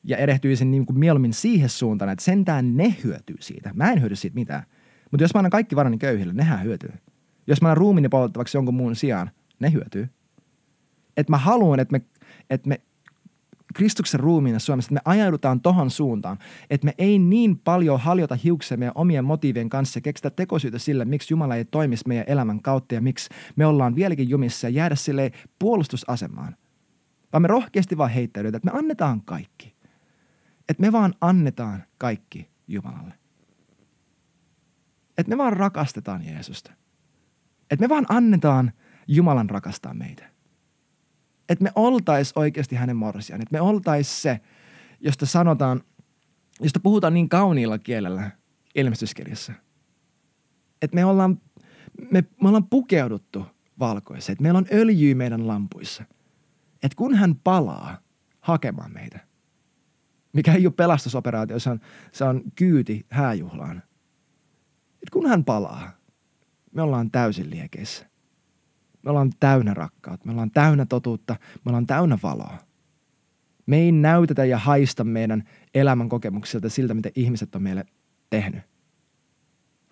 ja 0.04 0.16
erehtyisin 0.16 0.70
niin 0.70 0.86
kuin 0.86 0.98
mieluummin 0.98 1.32
siihen 1.32 1.68
suuntaan, 1.68 2.10
että 2.10 2.24
sentään 2.24 2.76
ne 2.76 2.96
hyötyy 3.04 3.36
siitä. 3.40 3.70
Mä 3.74 3.92
en 3.92 4.00
hyödy 4.00 4.16
siitä 4.16 4.34
mitään. 4.34 4.62
Mutta 5.10 5.24
jos 5.24 5.34
mä 5.34 5.38
annan 5.38 5.50
kaikki 5.50 5.76
varani 5.76 5.98
köyhille, 5.98 6.32
nehän 6.32 6.64
hyötyy. 6.64 6.92
Jos 7.46 7.62
mä 7.62 7.68
annan 7.68 7.76
ruumiini 7.76 8.08
poltettavaksi 8.08 8.56
jonkun 8.56 8.74
muun 8.74 8.96
sijaan, 8.96 9.30
ne 9.60 9.72
hyötyy. 9.72 10.08
Että 11.16 11.32
mä 11.32 11.38
haluan, 11.38 11.80
että 11.80 11.92
me, 11.92 12.02
että 12.50 12.68
me 12.68 12.80
Kristuksen 13.74 14.20
ruumiina 14.20 14.58
Suomessa, 14.58 14.86
että 14.86 14.94
me 14.94 15.12
ajaudutaan 15.12 15.60
tohon 15.60 15.90
suuntaan, 15.90 16.38
että 16.70 16.84
me 16.84 16.94
ei 16.98 17.18
niin 17.18 17.58
paljon 17.58 18.00
haljota 18.00 18.34
hiuksia 18.34 18.76
meidän 18.76 18.92
omien 18.94 19.24
motiivien 19.24 19.68
kanssa 19.68 19.96
ja 19.96 20.00
keksitä 20.02 20.30
tekosyitä 20.30 20.78
sille, 20.78 21.04
miksi 21.04 21.34
Jumala 21.34 21.56
ei 21.56 21.64
toimisi 21.64 22.04
meidän 22.08 22.24
elämän 22.28 22.62
kautta 22.62 22.94
ja 22.94 23.00
miksi 23.00 23.28
me 23.56 23.66
ollaan 23.66 23.94
vieläkin 23.94 24.28
jumissa 24.28 24.66
ja 24.66 24.70
jäädä 24.70 24.94
sille 24.94 25.32
puolustusasemaan. 25.58 26.56
Vaan 27.32 27.42
me 27.42 27.48
rohkeasti 27.48 27.98
vaan 27.98 28.10
heittäydytään, 28.10 28.58
että 28.58 28.72
me 28.72 28.78
annetaan 28.78 29.22
kaikki. 29.22 29.74
Että 30.68 30.80
me 30.80 30.92
vaan 30.92 31.14
annetaan 31.20 31.84
kaikki 31.98 32.50
Jumalalle. 32.68 33.14
Että 35.18 35.30
me 35.30 35.38
vaan 35.38 35.52
rakastetaan 35.52 36.26
Jeesusta. 36.26 36.72
Että 37.70 37.84
me 37.84 37.88
vaan 37.88 38.06
annetaan 38.08 38.72
Jumalan 39.08 39.50
rakastaa 39.50 39.94
meitä. 39.94 40.30
Että 41.50 41.62
me 41.62 41.72
oltais 41.74 42.32
oikeasti 42.36 42.76
hänen 42.76 42.96
morsiaan. 42.96 43.42
Että 43.42 43.52
me 43.52 43.60
oltais 43.60 44.22
se, 44.22 44.40
josta 45.00 45.26
sanotaan, 45.26 45.80
josta 46.60 46.80
puhutaan 46.80 47.14
niin 47.14 47.28
kauniilla 47.28 47.78
kielellä 47.78 48.30
ilmestyskirjassa. 48.74 49.52
Että 50.82 50.94
me 50.94 51.04
ollaan, 51.04 51.40
me, 52.10 52.24
me 52.42 52.48
ollaan 52.48 52.66
pukeuduttu 52.66 53.46
valkoiseen. 53.78 54.32
Että 54.32 54.42
meillä 54.42 54.58
on 54.58 54.66
öljyä 54.72 55.14
meidän 55.14 55.48
lampuissa. 55.48 56.04
Että 56.82 56.96
kun 56.96 57.14
hän 57.14 57.34
palaa 57.34 57.98
hakemaan 58.40 58.92
meitä, 58.92 59.20
mikä 60.32 60.54
ei 60.54 60.66
ole 60.66 60.74
pelastusoperaatio, 60.74 61.58
se 61.58 61.70
on, 61.70 61.80
se 62.12 62.24
on 62.24 62.42
kyyti 62.56 63.06
hääjuhlaan. 63.10 63.82
Et 65.02 65.10
kun 65.10 65.26
hän 65.26 65.44
palaa, 65.44 65.90
me 66.72 66.82
ollaan 66.82 67.10
täysin 67.10 67.50
liekeissä. 67.50 68.09
Me 69.02 69.10
ollaan 69.10 69.32
täynnä 69.40 69.74
rakkautta, 69.74 70.26
me 70.26 70.32
ollaan 70.32 70.50
täynnä 70.50 70.86
totuutta, 70.86 71.36
me 71.64 71.68
ollaan 71.68 71.86
täynnä 71.86 72.18
valoa. 72.22 72.58
Me 73.66 73.76
ei 73.76 73.92
näytetä 73.92 74.44
ja 74.44 74.58
haista 74.58 75.04
meidän 75.04 75.44
elämän 75.74 76.08
kokemuksilta 76.08 76.68
siltä, 76.68 76.94
mitä 76.94 77.10
ihmiset 77.14 77.54
on 77.54 77.62
meille 77.62 77.84
tehnyt. 78.30 78.62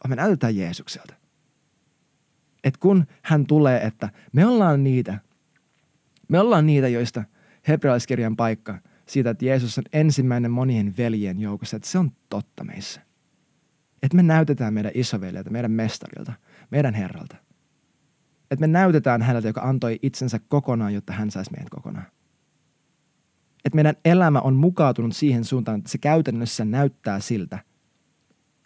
Vaan 0.04 0.10
me 0.10 0.16
näytetään 0.16 0.56
Jeesukselta. 0.56 1.14
Et 2.64 2.76
kun 2.76 3.06
hän 3.22 3.46
tulee, 3.46 3.86
että 3.86 4.08
me 4.32 4.46
ollaan 4.46 4.84
niitä, 4.84 5.18
me 6.28 6.40
ollaan 6.40 6.66
niitä, 6.66 6.88
joista 6.88 7.24
hebrealaiskirjan 7.68 8.36
paikka 8.36 8.78
siitä, 9.06 9.30
että 9.30 9.44
Jeesus 9.44 9.78
on 9.78 9.84
ensimmäinen 9.92 10.50
monien 10.50 10.94
veljen 10.98 11.40
joukossa, 11.40 11.76
että 11.76 11.88
se 11.88 11.98
on 11.98 12.10
totta 12.28 12.64
meissä. 12.64 13.00
Että 14.02 14.16
me 14.16 14.22
näytetään 14.22 14.74
meidän 14.74 14.92
isoveljeltä, 14.94 15.50
meidän 15.50 15.70
mestarilta, 15.70 16.32
meidän 16.70 16.94
herralta. 16.94 17.36
Että 18.50 18.60
me 18.60 18.66
näytetään 18.66 19.22
häneltä, 19.22 19.48
joka 19.48 19.60
antoi 19.60 19.98
itsensä 20.02 20.40
kokonaan, 20.48 20.94
jotta 20.94 21.12
hän 21.12 21.30
saisi 21.30 21.50
meidät 21.50 21.70
kokonaan. 21.70 22.06
Että 23.64 23.76
meidän 23.76 23.96
elämä 24.04 24.40
on 24.40 24.54
mukautunut 24.54 25.16
siihen 25.16 25.44
suuntaan, 25.44 25.78
että 25.78 25.90
se 25.90 25.98
käytännössä 25.98 26.64
näyttää 26.64 27.20
siltä, 27.20 27.58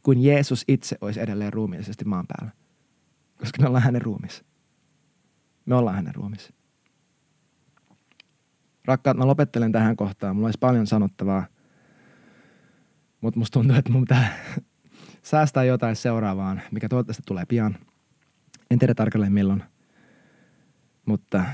kuin 0.03 0.23
Jeesus 0.23 0.65
itse 0.69 0.97
olisi 1.01 1.21
edelleen 1.21 1.53
ruumiillisesti 1.53 2.05
maan 2.05 2.27
päällä. 2.27 2.53
Koska 3.39 3.63
me 3.63 3.69
ollaan 3.69 3.85
hänen 3.85 4.03
ruumissa. 4.03 4.45
Me 5.67 5.75
ollaan 5.75 5.97
hänen 5.97 6.15
ruumissa. 6.15 6.53
Rakkaat, 8.85 9.17
mä 9.17 9.27
lopettelen 9.27 9.73
tähän 9.73 9.97
kohtaan. 9.97 10.37
Mulla 10.37 10.47
olisi 10.47 10.59
paljon 10.59 10.87
sanottavaa. 10.87 11.47
Mutta 13.21 13.39
musta 13.39 13.59
tuntuu, 13.59 13.77
että 13.77 13.93
mun 13.93 14.03
pitää 14.03 14.39
säästää 15.23 15.65
jotain 15.65 15.97
seuraavaan, 15.97 16.63
mikä 16.71 16.89
toivottavasti 16.89 17.23
tulee 17.27 17.45
pian. 17.47 17.77
En 18.73 18.79
tiedä 18.79 18.95
tarkalleen 18.95 19.33
milloin. 19.33 19.63
Mutta 21.07 21.45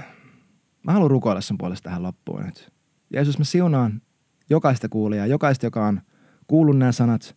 mä 0.82 0.92
haluan 0.92 1.10
rukoilla 1.10 1.40
sun 1.40 1.58
puolesta 1.58 1.84
tähän 1.84 2.02
loppuun 2.02 2.42
nyt. 2.42 2.72
Jeesus, 3.12 3.38
mä 3.38 3.44
siunaan 3.44 4.02
jokaista 4.50 4.88
kuulijaa, 4.88 5.26
jokaista, 5.26 5.66
joka 5.66 5.86
on 5.86 6.00
kuullut 6.46 6.78
nämä 6.78 6.92
sanat. 6.92 7.36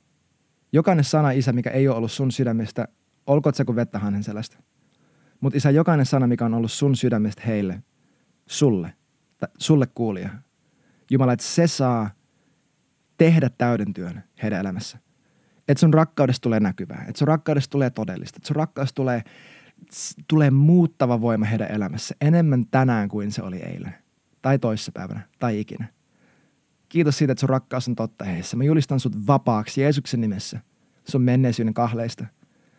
Jokainen 0.72 1.04
sana, 1.06 1.32
Isä, 1.32 1.54
mikä 1.54 1.70
ei 1.70 1.88
ole 1.88 1.98
ollut 1.98 2.12
sun 2.12 2.32
sydämestä, 2.32 2.88
olkoot 3.28 3.56
se 3.56 3.66
kuin 3.66 3.76
vettä 3.76 4.00
hänen 4.00 4.24
selästä. 4.24 4.58
Mutta 5.40 5.58
Isä, 5.58 5.70
jokainen 5.70 6.06
sana, 6.06 6.28
mikä 6.28 6.46
on 6.46 6.54
ollut 6.54 6.72
sun 6.72 6.96
sydämestä 6.96 7.42
heille, 7.46 7.84
sulle– 8.48 8.94
sulle 9.58 9.88
kuulija. 9.88 10.30
Jumala, 11.12 11.34
että 11.34 11.46
se 11.46 11.68
saa 11.68 12.10
tehdä 13.18 13.50
täyden 13.58 13.94
työn 13.94 14.24
heidän 14.44 14.60
elämässä. 14.60 14.98
Että 15.68 15.80
sun 15.80 15.94
rakkaudesta 15.94 16.44
tulee 16.44 16.60
näkyvää, 16.60 17.06
että 17.08 17.20
sun 17.20 17.28
rakkaudesta 17.28 17.72
tulee 17.72 17.90
todellista, 17.90 18.38
että 18.38 18.48
sun 18.48 18.56
rakkaudesta 18.56 18.96
tulee, 18.96 19.24
tulee 20.28 20.52
muuttava 20.52 21.22
voima 21.22 21.46
heidän 21.46 21.72
elämässä 21.72 22.16
enemmän 22.22 22.66
tänään 22.72 23.10
kuin 23.10 23.32
se 23.32 23.44
oli 23.44 23.58
eilen. 23.58 23.96
Tai 24.42 24.60
toissapäivänä, 24.60 25.22
tai 25.40 25.60
ikinä. 25.60 25.88
Kiitos 26.90 27.18
siitä, 27.18 27.32
että 27.32 27.40
sun 27.40 27.50
rakkaus 27.50 27.88
on 27.88 27.96
totta 27.96 28.26
heissä. 28.26 28.58
Mä 28.58 28.64
julistan 28.64 29.00
sut 29.00 29.28
vapaaksi 29.28 29.82
Jeesuksen 29.82 30.22
nimessä 30.22 30.60
sun 31.10 31.22
menneisyyden 31.22 31.74
kahleista. 31.74 32.26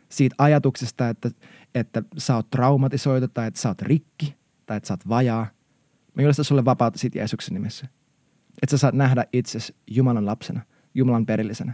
Siitä 0.08 0.34
ajatuksesta, 0.38 1.08
että, 1.08 1.30
että 1.74 2.02
sä 2.18 2.34
oot 2.34 2.50
traumatisoitu 2.50 3.28
tai 3.28 3.46
että 3.46 3.60
sä 3.60 3.68
oot 3.68 3.82
rikki 3.82 4.36
tai 4.66 4.76
että 4.76 4.86
sä 4.86 4.94
oot 4.94 5.08
vajaa– 5.08 5.46
Mä 6.14 6.22
julistan 6.22 6.44
sulle 6.44 6.64
vapautta 6.64 6.98
siitä 6.98 7.18
Jeesuksen 7.18 7.54
nimessä. 7.54 7.86
Että 8.62 8.70
sä 8.70 8.78
saat 8.78 8.94
nähdä 8.94 9.24
itsesi 9.32 9.74
Jumalan 9.90 10.26
lapsena, 10.26 10.60
Jumalan 10.94 11.26
perillisenä. 11.26 11.72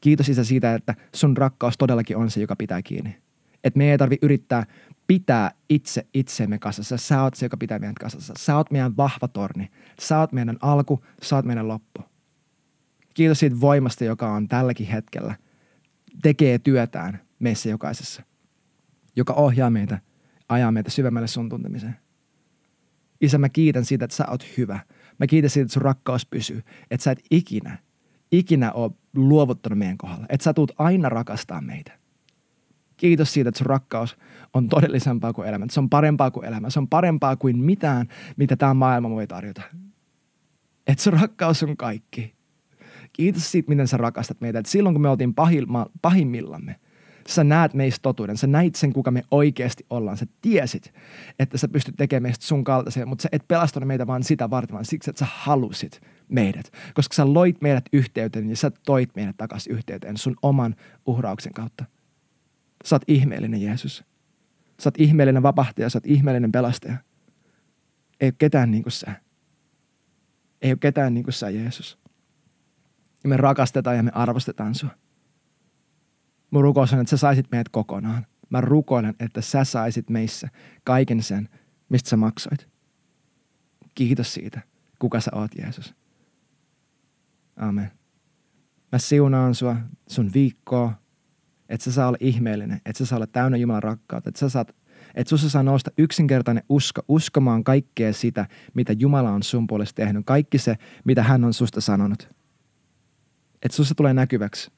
Kiitos 0.00 0.28
Isä 0.28 0.44
siitä, 0.44 0.74
että 0.74 0.94
sun 1.14 1.36
rakkaus 1.36 1.78
todellakin 1.78 2.16
on 2.16 2.30
se, 2.30 2.40
joka 2.40 2.56
pitää 2.56 2.82
kiinni. 2.82 3.16
Että 3.64 3.78
me 3.78 3.90
ei 3.90 3.98
tarvi 3.98 4.18
yrittää 4.22 4.66
pitää 5.06 5.50
itse 5.68 6.06
itsemme 6.14 6.58
kasassa. 6.58 6.96
Sä 6.96 7.22
oot 7.22 7.34
se, 7.34 7.46
joka 7.46 7.56
pitää 7.56 7.78
meidän 7.78 7.94
kasassa. 7.94 8.34
Sä 8.38 8.56
oot 8.56 8.70
meidän 8.70 8.96
vahva 8.96 9.28
torni. 9.28 9.70
Sä 10.00 10.18
oot 10.18 10.32
meidän 10.32 10.56
alku, 10.60 11.04
sä 11.22 11.36
oot 11.36 11.44
meidän 11.44 11.68
loppu. 11.68 12.02
Kiitos 13.14 13.38
siitä 13.38 13.60
voimasta, 13.60 14.04
joka 14.04 14.32
on 14.32 14.48
tälläkin 14.48 14.86
hetkellä. 14.86 15.36
Tekee 16.22 16.58
työtään 16.58 17.20
meissä 17.38 17.68
jokaisessa. 17.68 18.22
Joka 19.16 19.32
ohjaa 19.32 19.70
meitä, 19.70 19.98
ajaa 20.48 20.72
meitä 20.72 20.90
syvemmälle 20.90 21.28
sun 21.28 21.48
tuntemiseen. 21.48 21.96
Isä, 23.20 23.38
mä 23.38 23.48
kiitän 23.48 23.84
siitä, 23.84 24.04
että 24.04 24.16
sä 24.16 24.26
oot 24.30 24.46
hyvä. 24.56 24.80
Mä 25.18 25.26
kiitän 25.26 25.50
siitä, 25.50 25.64
että 25.64 25.74
sun 25.74 25.82
rakkaus 25.82 26.26
pysyy. 26.26 26.62
Että 26.90 27.04
sä 27.04 27.10
et 27.10 27.20
ikinä, 27.30 27.78
ikinä 28.32 28.72
ole 28.72 28.92
luovuttanut 29.16 29.78
meidän 29.78 29.98
kohdalla. 29.98 30.26
Että 30.28 30.44
sä 30.44 30.54
tuut 30.54 30.72
aina 30.78 31.08
rakastaa 31.08 31.60
meitä. 31.60 32.03
Kiitos 32.96 33.32
siitä, 33.32 33.48
että 33.48 33.58
sun 33.58 33.66
rakkaus 33.66 34.16
on 34.54 34.68
todellisempaa 34.68 35.32
kuin 35.32 35.48
elämä. 35.48 35.66
Se 35.70 35.80
on 35.80 35.90
parempaa 35.90 36.30
kuin 36.30 36.46
elämä. 36.46 36.70
Se 36.70 36.78
on 36.78 36.88
parempaa 36.88 37.36
kuin 37.36 37.58
mitään, 37.58 38.08
mitä 38.36 38.56
tämä 38.56 38.74
maailma 38.74 39.10
voi 39.10 39.26
tarjota. 39.26 39.62
Että 40.86 41.02
sun 41.02 41.12
rakkaus 41.12 41.62
on 41.62 41.76
kaikki. 41.76 42.34
Kiitos 43.12 43.50
siitä, 43.50 43.68
miten 43.68 43.88
sä 43.88 43.96
rakastat 43.96 44.40
meitä. 44.40 44.58
Että 44.58 44.70
silloin, 44.70 44.94
kun 44.94 45.02
me 45.02 45.08
oltiin 45.08 45.34
pahimma, 45.34 45.86
pahimmillamme, 46.02 46.80
sä 47.28 47.44
näet 47.44 47.74
meistä 47.74 48.02
totuuden. 48.02 48.36
Sä 48.36 48.46
näit 48.46 48.74
sen, 48.74 48.92
kuka 48.92 49.10
me 49.10 49.22
oikeasti 49.30 49.86
ollaan. 49.90 50.16
Sä 50.16 50.26
tiesit, 50.40 50.94
että 51.38 51.58
sä 51.58 51.68
pystyt 51.68 51.96
tekemään 51.96 52.22
meistä 52.22 52.46
sun 52.46 52.64
kaltaisia, 52.64 53.06
mutta 53.06 53.22
sä 53.22 53.28
et 53.32 53.48
pelastanut 53.48 53.86
meitä 53.86 54.06
vaan 54.06 54.22
sitä 54.22 54.50
varten, 54.50 54.74
vaan 54.74 54.84
siksi, 54.84 55.10
että 55.10 55.18
sä 55.18 55.30
halusit 55.30 56.00
meidät. 56.28 56.70
Koska 56.94 57.14
sä 57.14 57.34
loit 57.34 57.62
meidät 57.62 57.84
yhteyteen 57.92 58.50
ja 58.50 58.56
sä 58.56 58.70
toit 58.86 59.10
meidät 59.16 59.36
takaisin 59.36 59.72
yhteyteen 59.72 60.16
sun 60.16 60.36
oman 60.42 60.74
uhrauksen 61.06 61.52
kautta. 61.52 61.84
Sä 62.84 62.94
oot 62.94 63.02
ihmeellinen 63.08 63.62
Jeesus. 63.62 64.04
Sä 64.80 64.88
oot 64.88 65.00
ihmeellinen 65.00 65.42
vapahtaja, 65.42 65.90
sä 65.90 65.96
oot 65.96 66.06
ihmeellinen 66.06 66.52
pelastaja. 66.52 66.96
Ei 68.20 68.26
ole 68.26 68.34
ketään 68.38 68.70
niin 68.70 68.82
kuin 68.82 68.92
sä. 68.92 69.12
Ei 70.62 70.70
ole 70.72 70.78
ketään 70.78 71.14
niin 71.14 71.24
kuin 71.24 71.34
sä, 71.34 71.50
Jeesus. 71.50 71.98
Ja 73.22 73.28
me 73.28 73.36
rakastetaan 73.36 73.96
ja 73.96 74.02
me 74.02 74.10
arvostetaan 74.14 74.74
sua. 74.74 74.90
Mun 76.50 76.62
rukous 76.62 76.92
on, 76.92 77.00
että 77.00 77.10
sä 77.10 77.16
saisit 77.16 77.50
meidät 77.50 77.68
kokonaan. 77.68 78.26
Mä 78.50 78.60
rukoilen, 78.60 79.14
että 79.20 79.40
sä 79.40 79.64
saisit 79.64 80.10
meissä 80.10 80.48
kaiken 80.84 81.22
sen, 81.22 81.48
mistä 81.88 82.10
sä 82.10 82.16
maksoit. 82.16 82.68
Kiitos 83.94 84.34
siitä, 84.34 84.60
kuka 84.98 85.20
sä 85.20 85.30
oot, 85.34 85.50
Jeesus. 85.58 85.94
Amen. 87.56 87.90
Mä 88.92 88.98
siunaan 88.98 89.54
sua, 89.54 89.76
sun 90.08 90.30
viikkoa, 90.34 91.03
että 91.68 91.84
sä 91.84 91.92
saa 91.92 92.08
olla 92.08 92.18
ihmeellinen, 92.20 92.80
että 92.84 92.98
sä 92.98 93.06
saa 93.06 93.16
olla 93.16 93.26
täynnä 93.26 93.56
Jumalan 93.56 93.82
rakkautta, 93.82 94.28
että 94.28 94.40
sä 94.40 94.48
saat 94.48 94.76
että 95.14 95.28
sussa 95.28 95.50
saa 95.50 95.62
nousta 95.62 95.90
yksinkertainen 95.98 96.64
usko, 96.68 97.02
uskomaan 97.08 97.64
kaikkea 97.64 98.12
sitä, 98.12 98.46
mitä 98.74 98.92
Jumala 98.92 99.30
on 99.30 99.42
sun 99.42 99.66
puolesta 99.66 99.96
tehnyt. 99.96 100.26
Kaikki 100.26 100.58
se, 100.58 100.76
mitä 101.04 101.22
hän 101.22 101.44
on 101.44 101.54
susta 101.54 101.80
sanonut. 101.80 102.28
Että 103.62 103.76
sussa 103.76 103.94
tulee 103.94 104.14
näkyväksi 104.14 104.70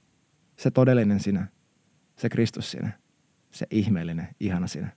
se 0.57 0.71
todellinen 0.71 1.21
sinä, 1.21 1.47
se 2.17 2.29
Kristus 2.29 2.71
sinä, 2.71 2.93
se 3.51 3.67
ihmeellinen, 3.71 4.29
ihana 4.41 4.67
sinä. 4.67 4.89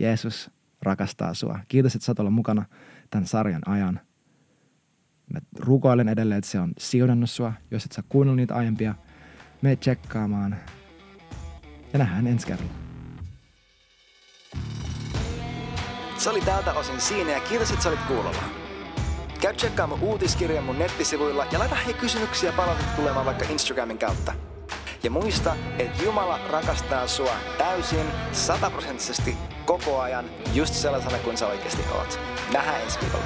Jeesus 0.00 0.50
rakastaa 0.82 1.34
sua. 1.34 1.58
Kiitos, 1.68 1.94
että 1.94 2.06
sä 2.06 2.14
oot 2.18 2.32
mukana 2.32 2.64
tämän 3.10 3.26
sarjan 3.26 3.68
ajan. 3.68 4.00
Mä 5.32 5.40
rukoilen 5.58 6.08
edelleen, 6.08 6.38
että 6.38 6.50
se 6.50 6.60
on 6.60 6.72
siunannut 6.78 7.30
sua. 7.30 7.52
Jos 7.70 7.84
et 7.84 7.92
sä 7.92 8.02
kuunnellut 8.08 8.36
niitä 8.36 8.54
aiempia, 8.54 8.94
me 9.62 9.76
tsekkaamaan. 9.76 10.56
Ja 11.92 11.98
nähdään 11.98 12.26
ensi 12.26 12.46
kerralla. 12.46 12.72
Se 16.18 16.30
oli 16.30 16.40
tältä 16.40 16.72
osin 16.72 17.00
siinä 17.00 17.32
ja 17.32 17.40
kiitos, 17.40 17.70
että 17.70 17.82
sä 17.82 17.88
olit 17.88 18.02
kuulolla. 18.02 18.42
Käy 19.40 19.54
tsekkaamaan 19.54 20.02
uutiskirjan 20.02 20.64
mun 20.64 20.78
nettisivuilla 20.78 21.46
ja 21.52 21.58
laita 21.58 21.74
hei 21.74 21.94
kysymyksiä 21.94 22.52
palautetta 22.52 22.96
tulemaan 22.96 23.26
vaikka 23.26 23.44
Instagramin 23.48 23.98
kautta. 23.98 24.32
Ja 25.02 25.10
muista, 25.10 25.56
että 25.78 26.02
Jumala 26.02 26.40
rakastaa 26.50 27.06
sua 27.06 27.34
täysin, 27.58 28.06
sataprosenttisesti, 28.32 29.36
koko 29.66 30.00
ajan, 30.00 30.24
just 30.54 30.74
sellaisena 30.74 31.18
kuin 31.18 31.36
sä 31.36 31.46
oikeasti 31.46 31.82
oot. 31.94 32.20
Nähdään 32.52 32.82
ensi 32.82 33.00
viikolla. 33.00 33.24